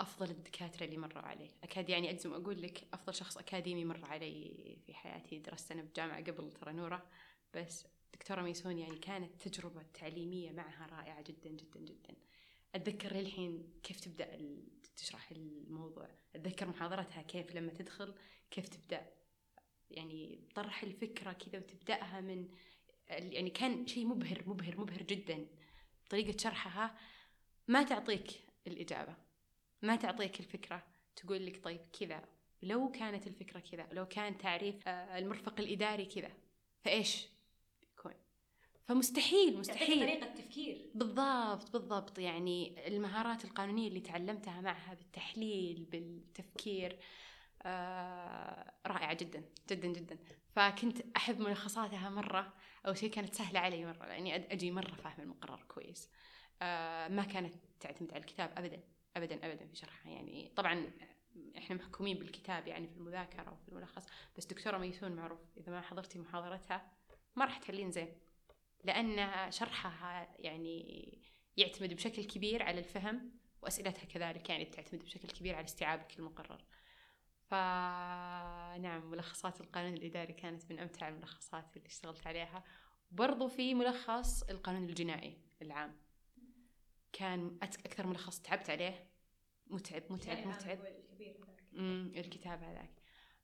أفضل 0.01 0.31
الدكاترة 0.31 0.85
اللي 0.85 0.97
مروا 0.97 1.23
علي 1.23 1.51
أكاد 1.63 1.89
يعني 1.89 2.11
أجزم 2.11 2.33
أقول 2.35 2.63
لك 2.63 2.85
أفضل 2.93 3.15
شخص 3.15 3.37
أكاديمي 3.39 3.85
مر 3.85 4.05
علي 4.05 4.77
في 4.87 4.95
حياتي. 4.95 5.39
درست 5.39 5.73
أنا 5.73 5.83
بجامعة 5.83 6.25
قبل 6.25 6.53
ترى 6.53 6.73
نورة. 6.73 7.07
بس 7.55 7.87
دكتورة 8.15 8.43
ميسون 8.43 8.79
يعني 8.79 8.99
كانت 8.99 9.49
تجربة 9.49 9.83
تعليمية 9.95 10.53
معها 10.53 10.87
رائعة 10.87 11.23
جدا 11.23 11.51
جدا 11.51 11.81
جدا. 11.81 12.15
أتذكر 12.75 13.13
للحين 13.17 13.73
كيف 13.83 14.01
تبدأ 14.01 14.35
ال- 14.35 14.69
تشرح 14.97 15.31
الموضوع. 15.31 16.09
أتذكر 16.35 16.69
محاضرتها 16.69 17.23
كيف 17.23 17.55
لما 17.55 17.73
تدخل 17.73 18.15
كيف 18.51 18.69
تبدأ. 18.69 19.07
يعني 19.91 20.49
طرح 20.55 20.83
الفكرة 20.83 21.33
كذا 21.33 21.59
وتبدأها 21.59 22.21
من 22.21 22.49
يعني 23.09 23.51
كان 23.51 23.87
شيء 23.87 24.07
مبهر 24.07 24.43
مبهر 24.47 24.81
مبهر 24.81 25.03
جدا. 25.03 25.47
طريقة 26.11 26.37
شرحها 26.39 26.99
ما 27.69 27.83
تعطيك 27.83 28.31
الإجابة 28.67 29.17
ما 29.83 29.97
تعطيك 29.97 30.41
الفكرة. 30.41 30.83
تقول 31.17 31.47
لك 31.47 31.65
طيب 31.65 31.81
كذا 32.01 32.23
لو 32.63 32.91
كانت 32.91 33.27
الفكرة 33.27 33.61
كذا 33.61 33.89
لو 33.93 34.07
كان 34.07 34.39
تعريف 34.39 34.89
آه، 34.89 35.19
المرفق 35.19 35.61
الإداري 35.61 36.05
كذا 36.05 36.31
فإيش؟ 36.81 37.27
بيكون 37.81 38.15
فمستحيل 38.85 39.59
مستحيل. 39.59 40.01
طريقة 40.01 40.27
تفكير 40.27 40.91
بالضبط 40.95 41.73
بالضبط. 41.73 42.19
يعني 42.19 42.87
المهارات 42.87 43.45
القانونية 43.45 43.89
اللي 43.89 44.01
تعلمتها 44.01 44.61
معها 44.61 44.95
بالتحليل 44.95 45.85
بالتفكير 45.85 46.93
آه 46.93 46.97
رائعة 48.87 49.15
جدا 49.15 49.45
جدا 49.71 49.89
جدا. 49.89 50.19
فكنت 50.53 50.99
أحب 51.17 51.41
ملخصاتها 51.41 52.11
مرة 52.11 52.53
أول 52.87 52.99
شيء 52.99 53.11
كانت 53.11 53.35
سهلة 53.35 53.61
علي 53.61 53.87
مرة 53.87 54.07
لأني 54.07 54.35
أد- 54.39 54.53
أجي 54.53 54.71
مرة 54.71 54.95
فاهم 54.95 55.21
المقرر 55.21 55.63
كويس. 55.69 56.11
آه 56.63 57.09
ما 57.09 57.23
كانت 57.25 57.55
تعتمد 57.81 58.11
على 58.11 58.21
الكتاب 58.21 58.53
أبدا 58.57 58.81
أبدا 59.17 59.47
أبدا 59.47 59.67
في 59.67 59.77
شرحها. 59.77 60.13
يعني 60.13 60.53
طبعا 60.57 60.91
إحنا 61.59 61.77
محكومين 61.77 62.19
بالكتاب 62.19 62.67
يعني 62.67 62.89
في 62.89 62.97
المذاكرة 62.97 63.53
وفي 63.53 63.69
الملخص 63.69 64.07
بس 64.37 64.47
دكتورة 64.47 64.79
ميسون 64.79 65.13
معروف 65.13 65.41
إذا 65.57 65.73
ما 65.73 65.81
حضرتي 65.81 66.19
محاضرتها 66.19 66.91
ما 67.37 67.45
راح 67.45 67.59
تحلين 67.59 67.91
زين 67.91 68.09
لأن 68.85 69.51
شرحها 69.51 70.29
يعني 70.39 71.19
يعتمد 71.57 71.95
بشكل 71.95 72.25
كبير 72.25 72.63
على 72.63 72.79
الفهم 72.79 73.31
وأسئلتها 73.63 74.05
كذلك 74.05 74.51
يعني 74.51 74.65
تعتمد 74.65 75.03
بشكل 75.05 75.29
كبير 75.29 75.55
على 75.55 75.65
استيعابك 75.65 76.15
للمقرر. 76.19 76.65
فنعم 77.51 79.11
ملخصات 79.11 79.61
القانون 79.61 79.95
الإداري 79.95 80.33
كانت 80.33 80.71
من 80.71 80.79
أمتع 80.79 81.09
الملخصات 81.09 81.77
اللي 81.77 81.87
اشتغلت 81.87 82.27
عليها. 82.27 82.65
برضو 83.11 83.49
في 83.49 83.75
ملخص 83.75 84.43
القانون 84.43 84.89
الجنائي 84.89 85.39
العام. 85.63 85.97
كان 87.13 87.59
أكثر 87.63 88.07
ملخص 88.07 88.41
تعبت 88.41 88.71
عليه. 88.71 89.11
متعب 89.67 90.03
متعب 90.11 90.39
يعني 90.39 90.51
متعب. 90.51 90.79
امم 91.75 92.13
الكتاب 92.17 92.63
هذاك. 92.63 93.03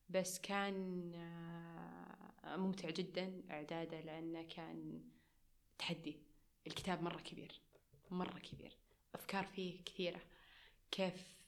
بس 0.09 0.41
كان 0.41 1.13
آه، 1.15 2.57
ممتع 2.57 2.91
جدا 2.91 3.43
إعداده 3.51 4.01
لأنه 4.01 4.43
كان 4.43 5.05
تحدي. 5.79 6.23
الكتاب 6.67 7.03
مرة 7.03 7.21
كبير 7.21 7.61
مرة 8.11 8.39
كبير. 8.39 8.79
أفكار 9.15 9.47
فيه 9.47 9.85
كثيرة. 9.85 10.21
كيف 10.91 11.42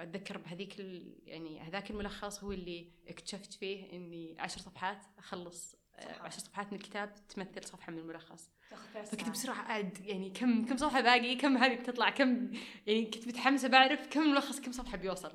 أتذكر 0.00 0.38
بهذيك 0.38 0.78
يعني 1.24 1.60
هذاك 1.60 1.90
الملخص 1.90 2.44
هو 2.44 2.52
اللي 2.52 2.92
اكتشفت 3.08 3.52
فيه 3.52 3.92
إني 3.92 4.36
عشر 4.38 4.60
صفحات 4.60 5.06
أخلص 5.18 5.76
آه، 5.94 6.00
صفحة. 6.00 6.24
عشر 6.24 6.38
صفحات 6.38 6.72
من 6.72 6.78
الكتاب 6.78 7.14
تمثل 7.28 7.64
صفحة 7.64 7.92
من 7.92 7.98
الملخص. 7.98 8.50
فكنت. 8.94 9.30
بسرعة 9.30 9.60
أعد 9.60 9.98
يعني 10.06 10.30
كم 10.30 10.64
كم 10.66 10.76
صفحة 10.76 11.00
باقي؟ 11.00 11.36
كم 11.36 11.56
هذه 11.56 11.74
بتطلع؟ 11.74 12.10
كم 12.10 12.52
يعني 12.86 13.06
كنت 13.06 13.28
متحمسة 13.28 13.68
بعرف 13.68 14.06
كم 14.06 14.20
ملخص 14.20 14.60
كم 14.60 14.72
صفحة 14.72 14.96
بيوصل. 14.96 15.32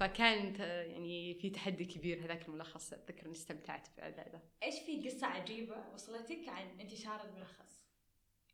فكانت 0.00 0.60
آه، 0.60 0.82
يعني 0.82 1.34
في 1.34 1.50
تحدي 1.50 1.84
كبير 1.84 2.24
هذاك 2.24 2.48
الملخص 2.48 2.92
أتذكر 2.92 3.26
إني 3.26 3.32
استمتعت 3.32 3.86
في 3.86 4.02
إعداده 4.02 4.42
إيش 4.62 4.74
في 4.86 5.08
قصة 5.08 5.26
عجيبة 5.26 5.92
وصلتك 5.94 6.48
عن 6.48 6.80
انتشار 6.80 7.28
الملخص؟ 7.28 7.80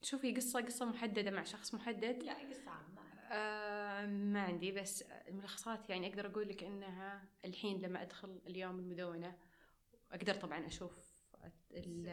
شوفي 0.03 0.35
قصة 0.35 0.61
قصة 0.61 0.85
محددة 0.85 1.31
مع 1.31 1.45
شخص 1.45 1.75
محدد. 1.75 2.23
لا 2.23 2.33
قصة 2.33 2.71
عامة. 2.71 3.06
آه 3.33 4.07
ما 4.07 4.43
عندي 4.43 4.73
بس 4.73 5.03
الملخصات 5.03 5.91
يعني 5.91 6.09
أقدر 6.09 6.27
أقول 6.27 6.49
لك 6.49 6.65
إنها 6.65 7.25
الحين 7.45 7.81
لما 7.81 8.03
أدخل 8.03 8.41
اليوم 8.47 8.79
المدونة 8.79 9.37
أقدر 10.13 10.35
طبعا 10.35 10.67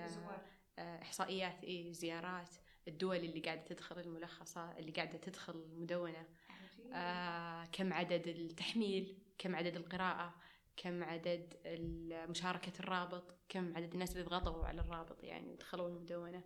الزوار. 0.05 0.41
آه، 0.79 1.01
إحصائيات 1.01 1.63
إيه 1.63 1.91
زيارات 1.91 2.49
الدول 2.87 3.17
اللي 3.17 3.39
قاعدة 3.39 3.61
تدخل 3.61 3.99
الملخصات 3.99 4.79
اللي 4.79 4.91
قاعدة 4.91 5.17
تدخل 5.17 5.53
المدونة 5.53 6.27
عجيب. 6.49 6.91
آه 6.93 7.65
كم 7.65 7.93
عدد 7.93 8.27
التحميل 8.27 9.17
كم 9.37 9.55
عدد 9.55 9.75
القراءة 9.75 10.33
كم 10.77 11.03
عدد 11.03 11.53
مشاركة 12.29 12.79
الرابط 12.79 13.35
كم 13.49 13.77
عدد 13.77 13.93
الناس 13.93 14.11
اللي 14.11 14.23
ضغطوا 14.23 14.65
على 14.65 14.81
الرابط 14.81 15.23
يعني 15.23 15.51
ودخلوا 15.51 15.87
المدونة 15.87 16.43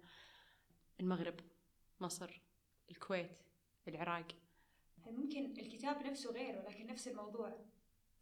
المغرب 0.99 1.39
مصر 1.99 2.41
الكويت 2.91 3.43
العراق 3.87 4.27
ممكن 5.11 5.45
الكتاب 5.45 6.05
نفسه 6.05 6.31
غير 6.31 6.57
ولكن 6.57 6.87
نفس 6.87 7.07
الموضوع. 7.07 7.59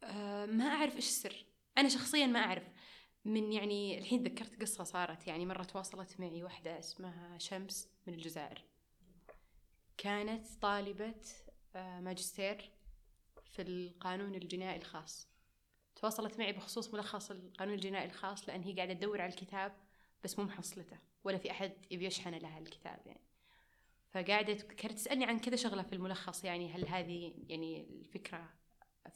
آه 0.02 0.46
ما 0.46 0.64
أعرف 0.64 0.96
إيش 0.96 1.08
السر. 1.08 1.46
أنا 1.78 1.88
شخصيا 1.88 2.26
ما 2.26 2.38
أعرف. 2.38 2.68
من 3.24 3.52
يعني 3.52 3.98
الحين 3.98 4.22
ذكرت 4.22 4.60
قصة 4.60 4.84
صارت. 4.84 5.26
يعني 5.26 5.46
مرة 5.46 5.62
تواصلت 5.62 6.20
معي 6.20 6.42
واحدة 6.42 6.78
اسمها 6.78 7.38
شمس 7.38 7.88
من 8.06 8.14
الجزائر. 8.14 8.64
كانت 9.98 10.46
طالبة 10.62 11.14
آه، 11.74 12.00
ماجستير 12.00 12.70
في 13.44 13.62
القانون 13.62 14.34
الجنائي 14.34 14.78
الخاص. 14.78 15.28
تواصلت 15.96 16.38
معي 16.38 16.52
بخصوص 16.52 16.94
ملخص 16.94 17.30
القانون 17.30 17.74
الجنائي 17.74 18.06
الخاص 18.06 18.48
لأن 18.48 18.62
هي 18.62 18.72
قاعدة 18.72 18.92
تدور 18.92 19.20
على 19.20 19.30
الكتاب 19.30 19.72
بس 20.24 20.38
مو 20.38 20.44
محصلته 20.44 20.98
ولا 21.24 21.38
في 21.38 21.50
أحد 21.50 21.72
يبي 21.90 22.06
يشحن 22.06 22.34
لها 22.34 22.58
الكتاب 22.58 23.00
يعني. 23.06 23.20
فقاعدة 24.16 24.54
كانت 24.54 24.92
تسألني 24.92 25.24
عن 25.24 25.38
كذا 25.38 25.56
شغلة 25.56 25.82
في 25.82 25.92
الملخص 25.92 26.44
يعني 26.44 26.72
هل 26.72 26.88
هذه 26.88 27.34
يعني 27.48 27.80
الفكرة 27.80 28.48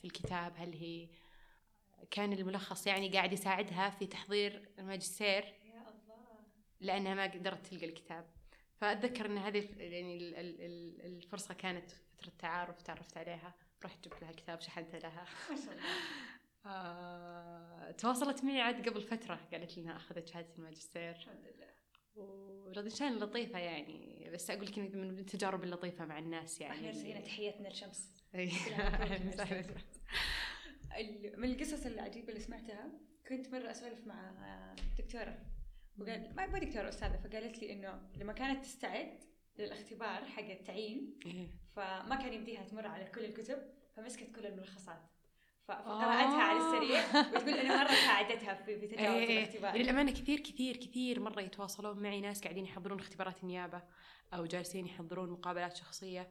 في 0.00 0.04
الكتاب 0.04 0.52
هل 0.56 0.74
هي 0.74 1.08
كان 2.10 2.32
الملخص 2.32 2.86
يعني 2.86 3.08
قاعد 3.08 3.32
يساعدها 3.32 3.90
في 3.90 4.06
تحضير 4.06 4.68
الماجستير؟ 4.78 5.44
يا 5.44 5.88
الله 5.88 6.16
لأنها 6.80 7.14
ما 7.14 7.22
قدرت 7.22 7.66
تلقى 7.66 7.86
الكتاب. 7.86 8.30
فأتذكر 8.76 9.26
إن 9.26 9.38
هذه 9.38 9.68
يعني 9.76 10.16
ال- 10.16 10.34
ال- 10.34 10.60
ال- 10.60 11.06
الفرصة 11.06 11.54
كانت 11.54 11.90
فترة 11.90 12.32
تعارف 12.38 12.82
تعرفت 12.82 13.16
عليها 13.16 13.54
رحت 13.84 14.04
جبت 14.08 14.22
لها 14.22 14.32
كتاب 14.32 14.60
شحنته 14.60 14.98
لها. 14.98 15.26
ما 15.50 15.56
شاء 15.56 15.72
الله. 15.72 15.84
آه، 16.66 17.90
تواصلت 17.90 18.44
معي 18.44 18.60
عاد 18.60 18.88
قبل 18.88 19.02
فترة 19.02 19.40
قالت 19.52 19.76
لي 19.76 19.82
إنها 19.82 19.96
أخذت 19.96 20.28
شهادة 20.28 20.54
الماجستير. 20.58 21.10
الحمد 21.10 21.44
لله. 21.56 21.69
ورضيشان 22.16 23.18
لطيفة 23.18 23.59
يعني 23.59 24.31
بس 24.33 24.51
أقول 24.51 24.66
لك 24.66 24.79
من 24.79 25.18
التجارب 25.18 25.64
اللطيفة 25.64 26.05
مع 26.07 26.18
الناس 26.18 26.61
يعني 26.61 26.75
أحنا 26.75 26.90
رسلنا 26.90 27.20
تحياتنا 27.20 27.68
لشمس 27.68 28.23
إي. 28.35 28.46
كلها 28.49 28.88
مبروك 29.05 29.11
أهلاً 29.12 29.29
وسهلاً. 29.29 29.64
ال- 30.99 31.40
من 31.40 31.51
القصص 31.53 31.87
العجيبة 31.87 32.29
اللي 32.29 32.40
سمعتها 32.40 32.90
كنت 33.29 33.49
مرة 33.55 33.70
أسولف 33.70 34.07
مع 34.07 34.75
دكتورة 34.99 35.38
وقال 35.99 36.35
ما 36.37 36.46
ما 36.46 36.59
دكتورة 36.59 36.88
أستاذة 36.88 37.16
فقالت 37.16 37.59
لي 37.62 37.73
إنه 37.73 38.03
لما 38.16 38.33
كانت 38.33 38.64
تستعد 38.64 39.18
للاختبار 39.59 40.25
حق 40.25 40.42
التعيين 40.51 41.18
إيه. 41.27 41.49
فما 41.77 42.16
كان 42.16 42.33
يمديها 42.33 42.64
تمر 42.64 42.87
على 42.87 43.05
كل 43.05 43.25
الكتب 43.25 43.59
فمسكت 43.96 44.37
كل 44.37 44.46
الملخصات 44.46 45.01
ف- 45.70 45.83
فقرأتها 45.83 46.42
على 46.42 46.59
السريع 46.59 47.09
وتقول 47.20 47.54
إنه 47.54 47.76
مرة 47.83 47.88
ساعدتها 47.94 48.54
في 48.54 48.76
تجاوز 48.87 49.00
إيه، 49.16 49.38
الاختبار. 49.44 49.76
للأمانة 49.76 50.12
كثير 50.12 50.40
كثير 50.40 50.76
كثير 50.76 51.20
مرة 51.20 51.40
يتواصلون 51.40 52.02
معي 52.02 52.20
ناس 52.20 52.42
قاعدين 52.42 52.64
يحضرون 52.64 52.98
اختبارات 53.00 53.42
النيابة 53.42 53.83
أو 54.35 54.44
جالسين 54.46 54.87
يحضرون 54.87 55.30
مقابلات 55.30 55.76
شخصية 55.76 56.30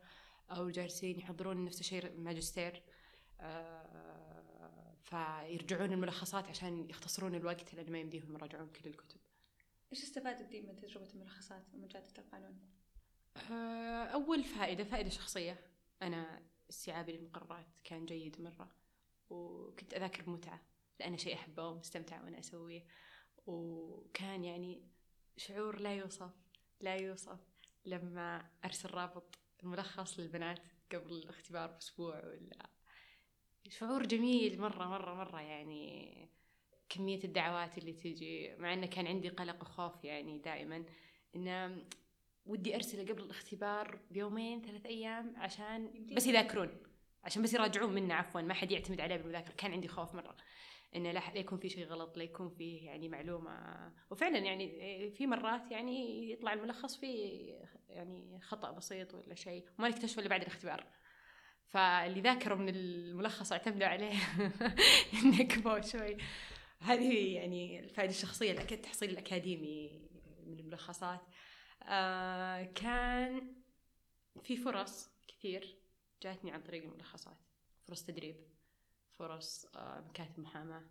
أو 0.52 0.70
جالسين 0.70 1.20
يحضرون 1.20 1.66
نفس 1.66 1.80
الشيء 1.80 2.18
ماجستير. 2.18 2.84
آه، 3.42 4.94
فيرجعون 5.04 5.92
الملخصات 5.94 6.48
عشان 6.48 6.90
يختصرون 6.90 7.36
الوقت 7.36 7.74
لأن 7.74 7.92
ما 7.92 8.00
يمديهم 8.00 8.34
يراجعون 8.34 8.68
كل 8.70 8.90
الكتب. 8.90 9.18
إيش 9.92 10.04
استفادت 10.04 10.42
دي 10.50 10.62
من 10.62 10.76
تجربة 10.80 11.08
الملخصات 11.14 11.64
ومجادلة 11.74 12.14
القانون؟ 12.18 12.60
آه، 13.52 14.04
أول 14.04 14.44
فائدة 14.44 14.84
فائدة 14.84 15.10
شخصية. 15.10 15.60
أنا 16.02 16.42
استيعابي 16.70 17.12
للمقررات 17.12 17.68
كان 17.84 18.06
جيد 18.06 18.42
مرة. 18.42 18.79
وكنت 19.30 19.94
أذاكر 19.94 20.24
بمتعة 20.24 20.62
لأنه 21.00 21.18
شيء 21.18 21.34
أحبه 21.34 21.68
ومستمتعة 21.68 22.24
وأنا 22.24 22.40
أسويه. 22.40 22.86
وكان 23.48 24.44
يعني 24.44 24.82
شعور 25.38 25.80
لا 25.80 25.94
يوصف 25.94 26.32
لا 26.82 26.96
يوصف 26.96 27.40
لما 27.86 28.50
أرسل 28.66 28.90
رابط 28.90 29.40
الملخص 29.64 30.20
للبنات 30.20 30.60
قبل 30.92 31.14
الاختبار 31.14 31.68
بأسبوع 31.68 32.26
ولا. 32.26 32.70
شعور 33.70 34.06
جميل 34.06 34.62
مرة 34.62 34.86
مرة 34.86 35.14
مرة 35.14 35.42
يعني 35.42 36.30
كمية 36.90 37.24
الدعوات 37.24 37.78
اللي 37.78 37.94
تجي 37.94 38.56
مع 38.58 38.74
أنه 38.74 38.88
كان 38.88 39.08
عندي 39.08 39.30
قلق 39.30 39.62
وخوف 39.62 40.04
يعني 40.04 40.40
دائما. 40.40 40.86
إنه 41.36 41.86
ودي 42.46 42.76
أرسله 42.76 43.14
قبل 43.14 43.24
الاختبار 43.24 44.00
بيومين 44.12 44.62
ثلاث 44.62 44.86
أيام 44.86 45.34
عشان. 45.38 46.08
بس 46.16 46.28
يذاكرون. 46.28 46.89
عشان 47.24 47.42
بس 47.42 47.54
يراجعون 47.54 47.94
منه 47.94 48.14
عفوا 48.14 48.42
ما 48.42 48.54
حد 48.54 48.72
يعتمد 48.72 49.02
عليه 49.02 49.16
بالمذاكرة. 49.16 49.54
كان 49.54 49.72
عندي 49.72 49.88
خوف 49.88 50.16
مرة 50.16 50.36
إنه 50.96 51.12
لا 51.12 51.22
يكون 51.36 51.58
في 51.60 51.70
شيء 51.70 51.86
غلط 51.86 52.18
لا 52.18 52.24
يكون 52.24 52.50
فيه 52.50 52.86
يعني 52.86 53.10
معلومة. 53.10 53.54
وفعلا 54.10 54.38
يعني 54.38 55.12
في 55.12 55.28
مرات 55.28 55.72
يعني 55.72 56.32
يطلع 56.32 56.54
الملخص 56.54 56.98
فيه 56.98 57.54
يعني 57.90 58.40
خطأ 58.42 58.72
بسيط 58.72 59.14
ولا 59.14 59.36
شيء 59.36 59.66
وما 59.80 59.90
نكتشفه 59.90 60.20
إلا 60.20 60.30
بعد 60.30 60.42
الاختبار. 60.42 60.88
فاللي 61.68 62.22
ذاكروا 62.22 62.58
من 62.58 62.70
الملخص 62.70 63.52
واعتمدوا 63.52 63.88
عليه 63.88 64.14
نكبوا 65.40 65.82
شوي. 65.82 66.18
هذه 66.80 67.36
يعني 67.36 67.80
الفائدة 67.80 68.12
الشخصية 68.12 68.52
التحصيل 68.52 69.10
الأكاديمي 69.10 70.02
من 70.46 70.60
الملخصات. 70.60 71.22
آه 71.84 72.64
كان 72.64 73.56
في 74.44 74.58
فرص 74.58 75.12
كثير. 75.28 75.79
جاتني 76.22 76.52
عن 76.52 76.62
طريق 76.62 76.84
الملخصات. 76.84 77.38
فرص 77.88 78.04
تدريب 78.04 78.36
فرص 79.12 79.66
آه، 79.76 80.02
مكاتب 80.02 80.40
محاماة. 80.40 80.84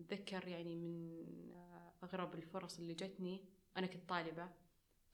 أتذكر 0.00 0.48
يعني 0.48 0.76
من 0.76 1.52
آه، 1.54 1.92
أغرب 2.02 2.34
الفرص 2.34 2.78
اللي 2.78 2.94
جتني 2.94 3.44
أنا 3.76 3.86
كنت 3.86 4.08
طالبة 4.08 4.48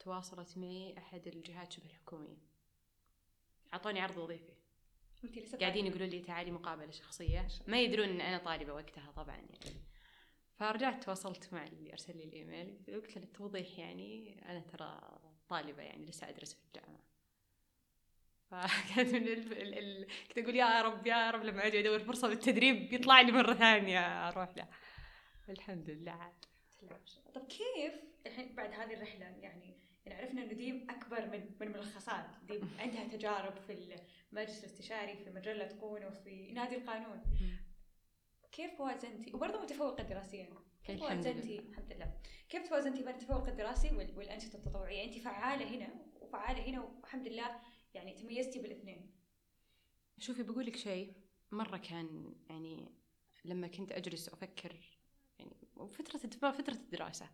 تواصلت 0.00 0.58
معي 0.58 0.98
أحد 0.98 1.26
الجهات 1.26 1.72
شبه 1.72 1.86
الحكومية. 1.86 2.36
أعطوني 3.74 4.00
عرض 4.00 4.16
وظيفي. 4.16 4.52
قاعدين 5.60 5.86
يقولوا 5.86 6.06
لي 6.06 6.20
تعالي 6.20 6.50
مقابلة 6.50 6.90
شخصية. 6.90 7.48
ما 7.66 7.80
يدرون 7.80 8.08
إن 8.08 8.20
أنا 8.20 8.38
طالبة 8.38 8.72
وقتها 8.72 9.10
طبعا 9.10 9.36
يعني. 9.36 9.82
فرجعت 10.54 11.04
تواصلت 11.04 11.52
مع 11.54 11.66
اللي 11.66 11.92
أرسل 11.92 12.16
لي 12.16 12.24
الإيميل. 12.24 12.78
قلت 12.88 13.16
له 13.16 13.22
التوضيح 13.22 13.78
يعني 13.78 14.40
أنا 14.50 14.60
ترى 14.60 15.18
طالبة 15.48 15.82
يعني 15.82 16.06
لسه 16.06 16.28
أدرس 16.28 16.54
في 16.54 16.60
الجامعة. 16.66 17.01
فكانت 18.52 19.14
من 19.14 19.22
ال... 19.22 19.52
ال... 19.52 19.78
ال... 19.78 20.06
كنت 20.28 20.38
أقول 20.38 20.56
يا 20.56 20.82
رب 20.82 21.06
يا 21.06 21.30
رب 21.30 21.44
لما 21.44 21.66
أجي 21.66 21.80
أدور 21.80 21.98
فرصة 21.98 22.28
بالتدريب 22.28 22.92
يطلع 22.92 23.20
لي 23.20 23.32
مرة 23.32 23.54
ثانية 23.54 24.28
أروح 24.28 24.56
له. 24.56 24.68
الحمد 25.48 25.90
لله. 25.90 26.12
عاد 26.12 26.44
طب 27.34 27.46
كيف 27.46 27.94
الحين 28.26 28.54
بعد 28.54 28.72
هذه 28.72 28.94
الرحلة؟ 28.94 29.24
يعني 29.24 29.42
يعني 30.06 30.20
عرفنا 30.22 30.42
إنه 30.42 30.52
ديم 30.52 30.86
أكبر 30.90 31.26
من 31.26 31.50
من 31.60 31.68
ملخصات. 31.72 32.26
ديم 32.42 32.70
عندها 32.78 33.04
تجارب 33.08 33.58
في 33.66 33.72
المجلس 34.32 34.60
الاستشاري 34.60 35.16
في 35.16 35.30
مجلة 35.30 35.78
قون 35.80 36.04
وفي 36.04 36.52
نادي 36.52 36.76
القانون. 36.76 37.22
كيف 38.52 38.80
وازنتي 38.80 39.32
وبرضه 39.34 39.62
متفوقة 39.62 40.02
دراسيا. 40.04 40.48
كيف 40.84 41.02
الحمد 41.02 41.26
وازنتي 41.26 41.58
الحمد 41.58 41.92
لله. 41.92 42.12
كيف 42.48 42.68
توازنتي 42.68 43.02
بين 43.02 43.08
التفوق 43.14 43.48
الدراسي 43.48 43.96
وال- 43.96 44.18
والأنشطة 44.18 44.56
التطوعية؟ 44.56 45.04
انت 45.04 45.18
فعالة 45.18 45.76
هنا 45.76 45.88
وفعالة 46.20 46.62
هنا 46.70 46.80
والحمد 46.80 47.28
لله 47.28 47.60
يعني 47.94 48.14
تميزتي 48.14 48.58
بالاثنين. 48.58 49.10
شوفي 50.18 50.42
بقول 50.42 50.66
لك 50.66 50.76
شيء 50.76 51.12
مرة 51.52 51.76
كان 51.76 52.34
يعني 52.50 52.88
لما 53.44 53.68
كنت 53.68 53.92
أجلس 53.92 54.28
أفكر 54.28 54.76
يعني 55.38 55.56
فترة 55.88 56.18
فترة 56.50 56.74
الدراسة 56.74 57.30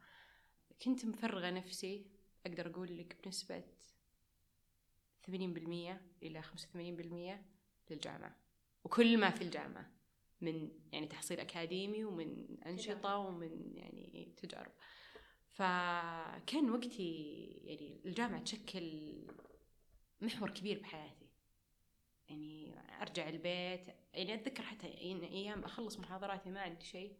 كنت 0.82 1.04
مفرغة 1.04 1.50
نفسي 1.50 2.06
أقدر 2.46 2.70
أقول 2.70 2.98
لك 2.98 3.16
بنسبة 3.24 3.64
80% 5.26 5.30
إلى 6.22 6.42
85% 6.42 7.44
للجامعة. 7.90 8.36
وكل 8.84 9.18
ما 9.18 9.30
في 9.30 9.42
الجامعة 9.44 9.90
من 10.40 10.70
يعني 10.92 11.06
تحصيل 11.06 11.40
أكاديمي 11.40 12.04
ومن 12.04 12.58
أنشطة 12.66 13.16
ومن 13.16 13.72
يعني 13.76 14.34
تجارب. 14.36 14.72
فكان 15.50 16.70
وقتي 16.70 17.42
يعني 17.64 18.00
الجامعة 18.04 18.40
تشكل 18.42 19.12
محور 20.20 20.50
كبير 20.50 20.78
بحياتي. 20.80 21.28
يعني 22.28 22.74
أرجع 23.02 23.28
البيت 23.28 23.86
يعني 24.14 24.34
أتذكر 24.34 24.62
حتى 24.62 25.12
إن 25.12 25.20
أيام 25.24 25.64
أخلص 25.64 25.98
محاضراتي 25.98 26.50
ما 26.50 26.60
عندي 26.60 26.84
شيء. 26.84 27.16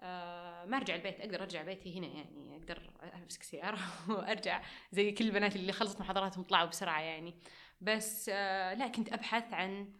آه 0.00 0.64
ما 0.64 0.76
أرجع 0.76 0.94
البيت 0.94 1.20
أقدر 1.20 1.42
أرجع 1.42 1.62
بيتي 1.62 1.98
هنا 1.98 2.06
يعني 2.06 2.56
أقدر 2.56 2.90
أمسك 3.22 3.42
سيارة 3.42 3.78
وأرجع 4.10 4.62
زي 4.92 5.12
كل 5.12 5.24
البنات 5.24 5.56
اللي 5.56 5.72
خلصت 5.72 6.00
محاضراتهم 6.00 6.44
طلعوا 6.44 6.68
بسرعة 6.68 7.00
يعني. 7.00 7.34
بس 7.80 8.30
آه 8.34 8.74
لا 8.74 8.88
كنت 8.88 9.12
أبحث 9.12 9.52
عن 9.52 9.92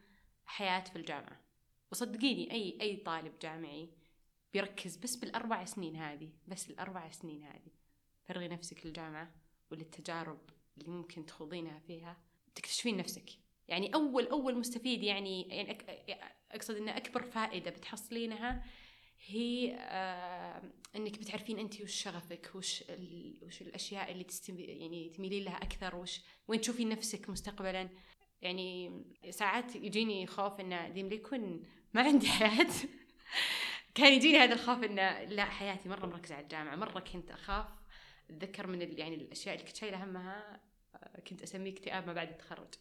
حياة 0.47 0.81
في 0.81 0.97
الجامعة. 0.97 1.41
وصدقيني 1.93 2.53
أي 2.53 2.79
أي 2.81 2.97
طالب 2.97 3.39
جامعي 3.39 3.91
بيركز 4.53 4.97
بس 4.97 5.17
بالأربع 5.17 5.65
سنين 5.65 5.97
هذه 5.97 6.31
بس 6.49 6.71
الأربع 6.71 7.11
سنين 7.11 7.43
هذه. 7.43 7.71
فرغي 8.25 8.49
نفسك 8.49 8.87
للجامعه 8.87 9.31
وللتجارب 9.71 10.41
اللي 10.81 10.91
ممكن 10.91 11.27
تخوضينها 11.27 11.79
فيها 11.79 12.17
تكتشفين 12.55 12.97
نفسك 12.97 13.31
يعني 13.69 13.95
أول 13.95 14.27
أول 14.27 14.59
مستفيد 14.59 15.03
يعني 15.03 15.43
يعني 15.43 15.79
أقصد 16.53 16.77
إن 16.77 16.89
أكبر 16.89 17.23
فائدة 17.23 17.71
بتحصلينها 17.71 18.65
هي 19.27 19.75
آه 19.79 20.63
إنك 20.97 21.19
بتعرفين 21.19 21.59
انت 21.59 21.81
وش 21.81 22.03
شغفك 22.03 22.51
وش. 22.55 22.85
وش 23.43 23.63
الأشياء 23.63 24.13
اللي. 24.13 24.27
يعني 24.59 25.09
تميلين 25.09 25.45
لها 25.45 25.57
أكثر 25.57 25.97
وش 25.97 26.21
وين 26.49 26.61
تشوفين 26.61 26.89
نفسك 26.89 27.31
مستقبلا 27.31 27.89
يعني 28.43 29.03
ساعات 29.31 29.77
يجيني 29.77 30.27
خوف 30.27 30.61
انه 30.61 30.89
ديم 30.89 31.09
ليكون 31.09 31.65
ما 31.95 32.03
عندي 32.03 32.29
حياة 32.29 32.67
كان 33.95 34.13
يجيني 34.13 34.39
هذا 34.39 34.55
الخوف 34.55 34.85
انه 34.85 35.25
لا 35.25 35.45
حياتي 35.45 35.89
مرة 35.89 36.07
مركزة 36.07 36.35
على 36.35 36.43
الجامعة 36.43 36.77
مرة 36.77 37.01
كنت 37.01 37.31
أخاف 37.31 37.67
أتذكر 38.31 38.67
من. 38.67 38.99
يعني 38.99 39.15
الأشياء 39.15 39.55
اللي 39.55 39.67
كنت 39.67 39.77
شايلة 39.77 40.05
همها 40.05 40.61
كنت 41.27 41.43
أسميه 41.43 41.73
اكتئاب 41.73 42.07
ما 42.07 42.13
بعد 42.13 42.29
التخرج 42.29 42.75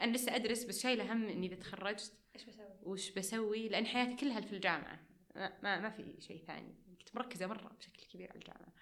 أنا 0.00 0.16
لسه 0.16 0.36
أدرس 0.36 0.64
بس 0.64 0.82
شايلة 0.82 1.12
هم 1.12 1.28
إني 1.28 1.46
إذا 1.46 1.56
تخرجت 1.56 2.12
إيش 2.36 2.44
بسوي؟ 2.44 2.66
وش 2.82 3.10
بسوي؟ 3.10 3.68
لأن 3.68 3.86
حياتي 3.86 4.16
كلها 4.16 4.40
في 4.40 4.52
الجامعة. 4.52 5.00
ما, 5.36 5.52
ما, 5.62 5.80
ما 5.80 5.90
في 5.90 6.14
شيء 6.20 6.44
ثاني. 6.46 6.74
كنت 6.98 7.16
مركزة 7.16 7.46
مرة 7.46 7.68
بشكل 7.78 8.02
كبير 8.12 8.30
على 8.30 8.38
الجامعة. 8.38 8.72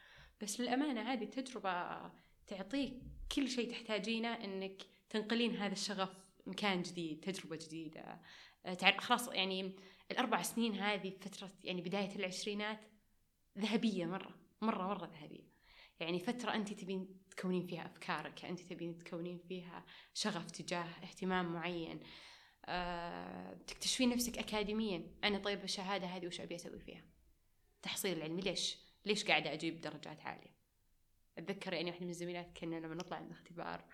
بس 0.41 0.61
للأمانة 0.61 1.13
هذه 1.13 1.25
التجربه 1.25 2.11
تعطيك 2.47 2.95
كل 3.37 3.49
شيء 3.49 3.71
تحتاجينه 3.71 4.45
إنك 4.45 4.83
تنقلين 5.11 5.57
هذا 5.57 5.73
الشغف 5.73 6.11
مكان 6.47 6.83
جديد 6.83 7.21
تجربة 7.21 7.57
جديدة. 7.57 8.21
آه، 8.67 8.75
تعرف 8.75 8.99
خلاص 8.99 9.29
يعني 9.29 9.77
الأربع 10.11 10.43
سنين 10.43 10.75
هذه 10.75 11.11
فترة 11.21 11.51
يعني 11.65 11.81
بداية 11.81 12.17
العشرينات 12.17 12.81
ذهبية 13.59 14.07
مرة 14.07 14.35
مرة 14.61 14.87
مرة 14.87 15.07
ذهبية. 15.07 15.52
يعني 16.03 16.21
فترة 16.21 16.55
أنت 16.55 16.73
تبين 16.73 17.23
تكونين 17.31 17.67
فيها 17.67 17.87
أفكارك 17.87 18.45
أنت 18.45 18.61
تبين 18.61 18.99
تكونين 18.99 19.39
فيها 19.39 19.85
شغف 20.15 20.51
تجاه 20.51 20.85
اهتمام 21.03 21.53
معين. 21.53 22.01
أه، 22.65 23.55
تكتشفين 23.67 24.09
نفسك 24.09 24.39
أكاديميا. 24.39 25.15
أنا 25.25 25.39
طيب 25.39 25.65
الشهادة 25.65 26.07
هذه 26.07 26.27
وش 26.27 26.41
أبي 26.41 26.55
أسوي 26.55 26.79
فيها؟ 26.79 27.05
تحصيل 27.83 28.17
العلمي 28.17 28.43
ليش؟ 28.43 28.79
ليش 29.07 29.25
قاعدة 29.25 29.53
أجيب 29.53 29.81
درجات 29.81 30.21
عالية؟ 30.21 30.57
أتذكر 31.39 31.73
يعني 31.73 31.91
واحدة 31.91 32.05
من 32.05 32.11
الزميلات 32.11 32.59
كنا 32.59 32.77
لما 32.77 32.95
نطلع 32.95 33.21
من 33.21 33.27
الاختبار 33.27 33.85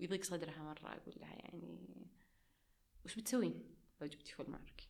ويضيق 0.00 0.24
صدرها 0.24 0.62
مرة 0.62 0.88
أقول 0.88 1.14
لها 1.16 1.34
يعني 1.34 2.06
وش 3.04 3.14
بتسوين؟ 3.14 3.76
لو 4.00 4.06
جبتي 4.06 4.32
فول 4.32 4.50
مارك 4.50 4.88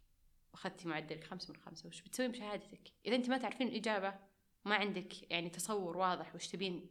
واخذتي 0.53 0.89
معدلك 0.89 1.25
خمسة 1.25 1.53
من 1.53 1.61
خمسة. 1.61 1.89
وش 1.89 2.03
بتسوين 2.03 2.31
بشهادتك؟ 2.31 2.93
إذا 3.07 3.17
أنت 3.17 3.29
ما 3.29 3.39
تعرفين 3.39 3.69
الإجابة 3.69 4.15
ما 4.67 4.75
عندك 4.75 5.31
يعني 5.31 5.51
تصور 5.51 5.97
واضح 5.97 6.35
وش 6.35 6.47
تبين 6.49 6.87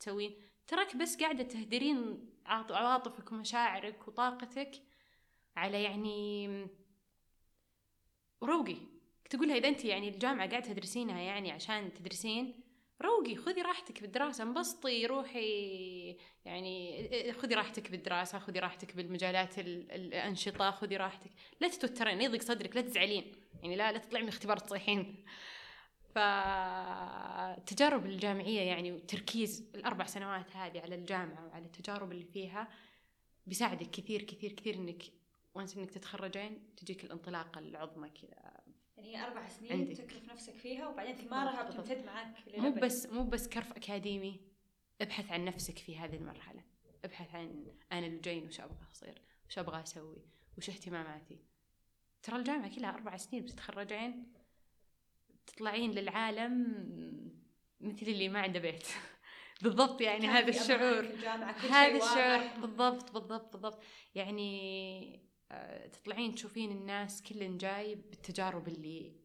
تسوين. 0.00 0.34
تراك 0.66 0.96
بس 0.96 1.16
قاعدة 1.16 1.44
تهدرين 1.44 2.28
عواطفك 2.46 3.32
ومشاعرك 3.32 4.08
وطاقتك 4.08 4.70
على 5.56 5.82
يعني 5.82 6.48
روقي. 8.42 8.76
تقولها 9.30 9.56
إذا 9.56 9.68
أنت 9.68 9.84
يعني 9.84 10.08
الجامعة 10.08 10.48
قاعدة 10.50 10.66
تدرسينها 10.66 11.20
يعني 11.20 11.50
عشان 11.50 11.92
تدرسين 11.94 12.60
روقي 13.02 13.36
خذي 13.36 13.62
راحتك 13.62 14.00
بالدراسة 14.02 14.44
انبسطي 14.44 15.06
روحي 15.06 16.16
يعني 16.44 17.32
خذي 17.32 17.54
راحتك 17.54 17.90
بالدراسة 17.90 18.38
خذي 18.38 18.58
راحتك 18.58 18.96
بالمجالات 18.96 19.58
ال- 19.58 19.92
الأنشطة 19.92 20.70
خذي 20.70 20.96
راحتك. 20.96 21.30
لا 21.60 21.68
تتوترين 21.68 22.20
يضيق 22.20 22.42
صدرك 22.42 22.76
لا 22.76 22.82
تزعلين. 22.82 23.32
يعني 23.62 23.76
لا 23.76 23.92
لا 23.92 23.98
تطلعي 23.98 24.22
من 24.22 24.28
الاختبار 24.28 24.56
تصيحين 24.56 25.24
فالتجارب 26.14 28.06
الجامعية 28.06 28.60
يعني 28.60 28.92
والتركيز 28.92 29.70
الأربع 29.74 30.04
سنوات 30.04 30.56
هذه 30.56 30.80
على 30.80 30.94
الجامعة 30.94 31.46
وعلى 31.46 31.64
التجارب 31.64 32.12
اللي 32.12 32.24
فيها 32.24 32.68
بيساعدك 33.46 33.90
كثير 33.90 34.22
كثير 34.22 34.52
كثير 34.52 34.74
إنك 34.74 35.02
وانس 35.54 35.76
إنك 35.76 35.90
تتخرجين 35.90 36.74
تجيك 36.76 37.04
الانطلاقة 37.04 37.58
العظمى 37.58 38.08
كذا 38.08 38.60
يعني 38.96 39.16
هي 39.16 39.26
أربع 39.26 39.48
سنين 39.48 39.72
عندك. 39.72 39.96
تكلف 39.96 40.32
نفسك 40.32 40.54
فيها 40.54 40.88
وبعدين 40.88 41.14
ثمارها. 41.14 41.62
بتمتد 41.62 42.04
معاك 42.04 42.34
مو. 42.58 42.70
بس 42.70 43.06
مو 43.06 43.24
بس 43.24 43.48
كرف 43.48 43.72
أكاديمي 43.72 44.40
ابحث 45.00 45.30
عن 45.30 45.44
نفسك 45.44 45.78
في 45.78 45.98
هذه 45.98 46.16
المرحلة 46.16 46.64
ابحث 47.04 47.34
عن 47.34 47.66
أنا 47.92 48.06
اللي 48.06 48.20
جايين 48.20 48.46
وش 48.46 48.60
أبغى 48.60 48.86
أصير 48.92 49.22
وش 49.48 49.58
أبغى 49.58 49.82
أسوي 49.82 50.24
وش 50.58 50.70
اهتماماتي 50.70 51.38
ترى 52.22 52.36
الجامعة 52.36 52.76
كلها 52.76 52.90
أربع 52.90 53.16
سنين 53.16 53.42
بتتخرجين 53.42 54.32
تطلعين 55.52 55.90
للعالم 55.90 56.66
مثل 57.80 58.06
اللي 58.06 58.28
ما 58.28 58.40
عنده 58.40 58.60
بيت. 58.60 58.86
بالضبط 59.62 60.00
يعني 60.00 60.26
هذا 60.26 60.48
الشعور. 60.48 61.06
هذا. 61.70 61.96
الشعور. 61.96 62.60
بالضبط 62.60 63.12
بالضبط 63.12 63.52
بالضبط. 63.52 63.82
يعني 64.14 65.30
آه، 65.52 65.86
تطلعين 65.86 66.34
تشوفين 66.34 66.70
الناس 66.70 67.22
كل 67.22 67.58
جاي 67.58 67.94
بالتجارب 67.94 68.68
اللي 68.68 69.16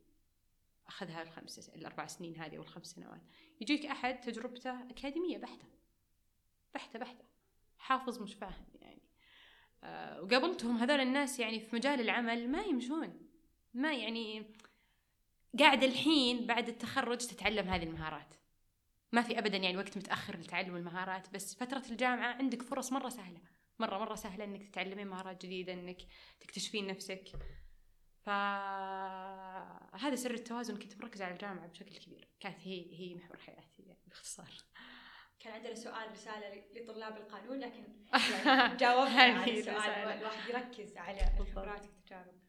أخذها 0.87 1.21
الخمس 1.21 1.69
الأربع 1.69 2.07
سنين 2.07 2.35
هذه 2.37 2.57
والخمس 2.57 2.87
سنوات. 2.87 3.21
يجيك 3.61 3.85
أحد 3.85 4.21
تجربته 4.21 4.89
أكاديمية 4.89 5.37
بحتة. 5.37 5.67
بحتة 6.73 6.99
بحتة. 6.99 7.25
حافظ 7.77 8.21
مش 8.21 8.33
فاهم 8.33 8.65
يعني. 8.81 9.01
آه، 9.83 10.21
وقابلتهم 10.21 10.77
هذول 10.77 10.99
الناس 10.99 11.39
يعني 11.39 11.59
في 11.59 11.75
مجال 11.75 11.99
العمل 11.99 12.51
ما 12.51 12.61
يمشون. 12.61 13.19
ما 13.73 13.93
يعني 13.93 14.55
قاعد 15.59 15.83
الحين 15.83 16.45
بعد 16.45 16.67
التخرج 16.67 17.17
تتعلم 17.17 17.67
هذه 17.67 17.83
المهارات. 17.83 18.33
ما 19.11 19.21
في 19.21 19.39
ابدا 19.39 19.57
يعني 19.57 19.77
وقت 19.77 19.97
متأخر 19.97 20.37
لتعلم 20.37 20.75
المهارات 20.75 21.29
بس 21.33 21.55
فترة 21.55 21.83
الجامعة 21.91 22.33
عندك 22.33 22.61
فرص 22.61 22.91
مرة 22.91 23.09
سهلة. 23.09 23.39
مرة 23.79 23.97
مرة 23.97 24.15
سهلة 24.15 24.43
إنك 24.43 24.63
تتعلمين 24.63 25.07
مهارات 25.07 25.45
جديدة 25.45 25.73
إنك 25.73 26.01
تكتشفين 26.39 26.87
نفسك. 26.87 27.31
فهذا 28.21 30.15
سر 30.15 30.33
التوازن. 30.33 30.77
كنت 30.77 31.01
مركزة 31.01 31.25
على 31.25 31.33
الجامعة 31.33 31.67
بشكل 31.67 31.97
كبير. 31.97 32.27
كانت 32.39 32.59
هي 32.59 32.99
هي 32.99 33.15
محور 33.15 33.37
حياتي 33.37 33.83
يعني 33.83 33.99
باختصار. 34.07 34.51
كان 35.39 35.53
عندنا 35.53 35.75
سؤال 35.75 36.11
رسالة 36.11 36.63
لطلاب 36.75 37.17
القانون 37.17 37.59
لكن 37.59 37.83
يعني 38.13 38.77
جاوبنا 38.81 39.21
على 39.21 39.59
السؤال. 39.59 39.77
الواحد 39.77 40.49
يركز 40.49 40.97
على. 40.97 41.35
الخبرات 41.39 41.85
والتجارب 41.85 42.39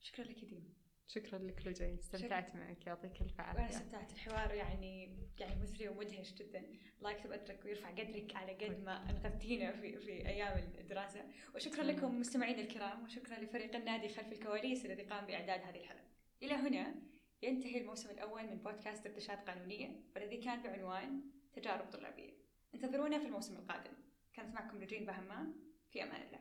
شكرا 0.00 0.24
لك 0.24 0.44
ديم 0.44 0.81
شكرا 1.06 1.38
لك 1.38 1.66
لجين 1.66 1.98
استمتعت 1.98 2.56
معك 2.56 2.86
يعطيك 2.86 3.22
الف 3.22 3.40
وأنا 3.40 3.48
عافية 3.48 3.76
استمتعت 3.76 4.12
الحوار 4.12 4.54
يعني 4.54 5.18
يعني 5.38 5.62
مثري 5.62 5.88
ومدهش 5.88 6.34
جدا. 6.34 6.64
الله 6.98 7.10
يكتب 7.10 7.32
اجرك 7.32 7.64
ويرفع 7.64 7.90
قدرك 7.90 8.36
على 8.36 8.52
قد 8.52 8.84
ما 8.84 9.10
انقذتينا 9.10 9.72
في 9.72 9.96
في 9.96 10.28
أيام 10.28 10.58
الدراسة. 10.78 11.24
وشكرا 11.54 11.82
لكم 11.84 12.20
مستمعينا 12.20 12.60
الكرام 12.60 13.04
وشكرا 13.04 13.38
لفريق 13.38 13.76
النادي 13.76 14.08
خلف 14.08 14.32
الكواليس 14.32 14.86
الذي 14.86 15.02
قام 15.02 15.26
بإعداد 15.26 15.60
هذه 15.60 15.80
الحلقة. 15.80 16.04
إلى 16.42 16.54
هنا 16.54 16.94
ينتهي 17.42 17.80
الموسم 17.80 18.10
الأول 18.10 18.42
من 18.42 18.58
بودكاست 18.58 19.06
ارتشاد 19.06 19.38
قانونية 19.38 20.00
والذي 20.14 20.36
كان 20.36 20.62
بعنوان 20.62 21.22
تجارب 21.52 21.90
طلابية. 21.90 22.32
انتظرونا 22.74 23.18
في 23.18 23.26
الموسم 23.26 23.56
القادم. 23.56 23.92
كانت 24.32 24.54
معكم 24.54 24.82
نجين 24.82 25.06
بهمام 25.06 25.54
في 25.90 26.02
أمان 26.02 26.22
الله. 26.22 26.30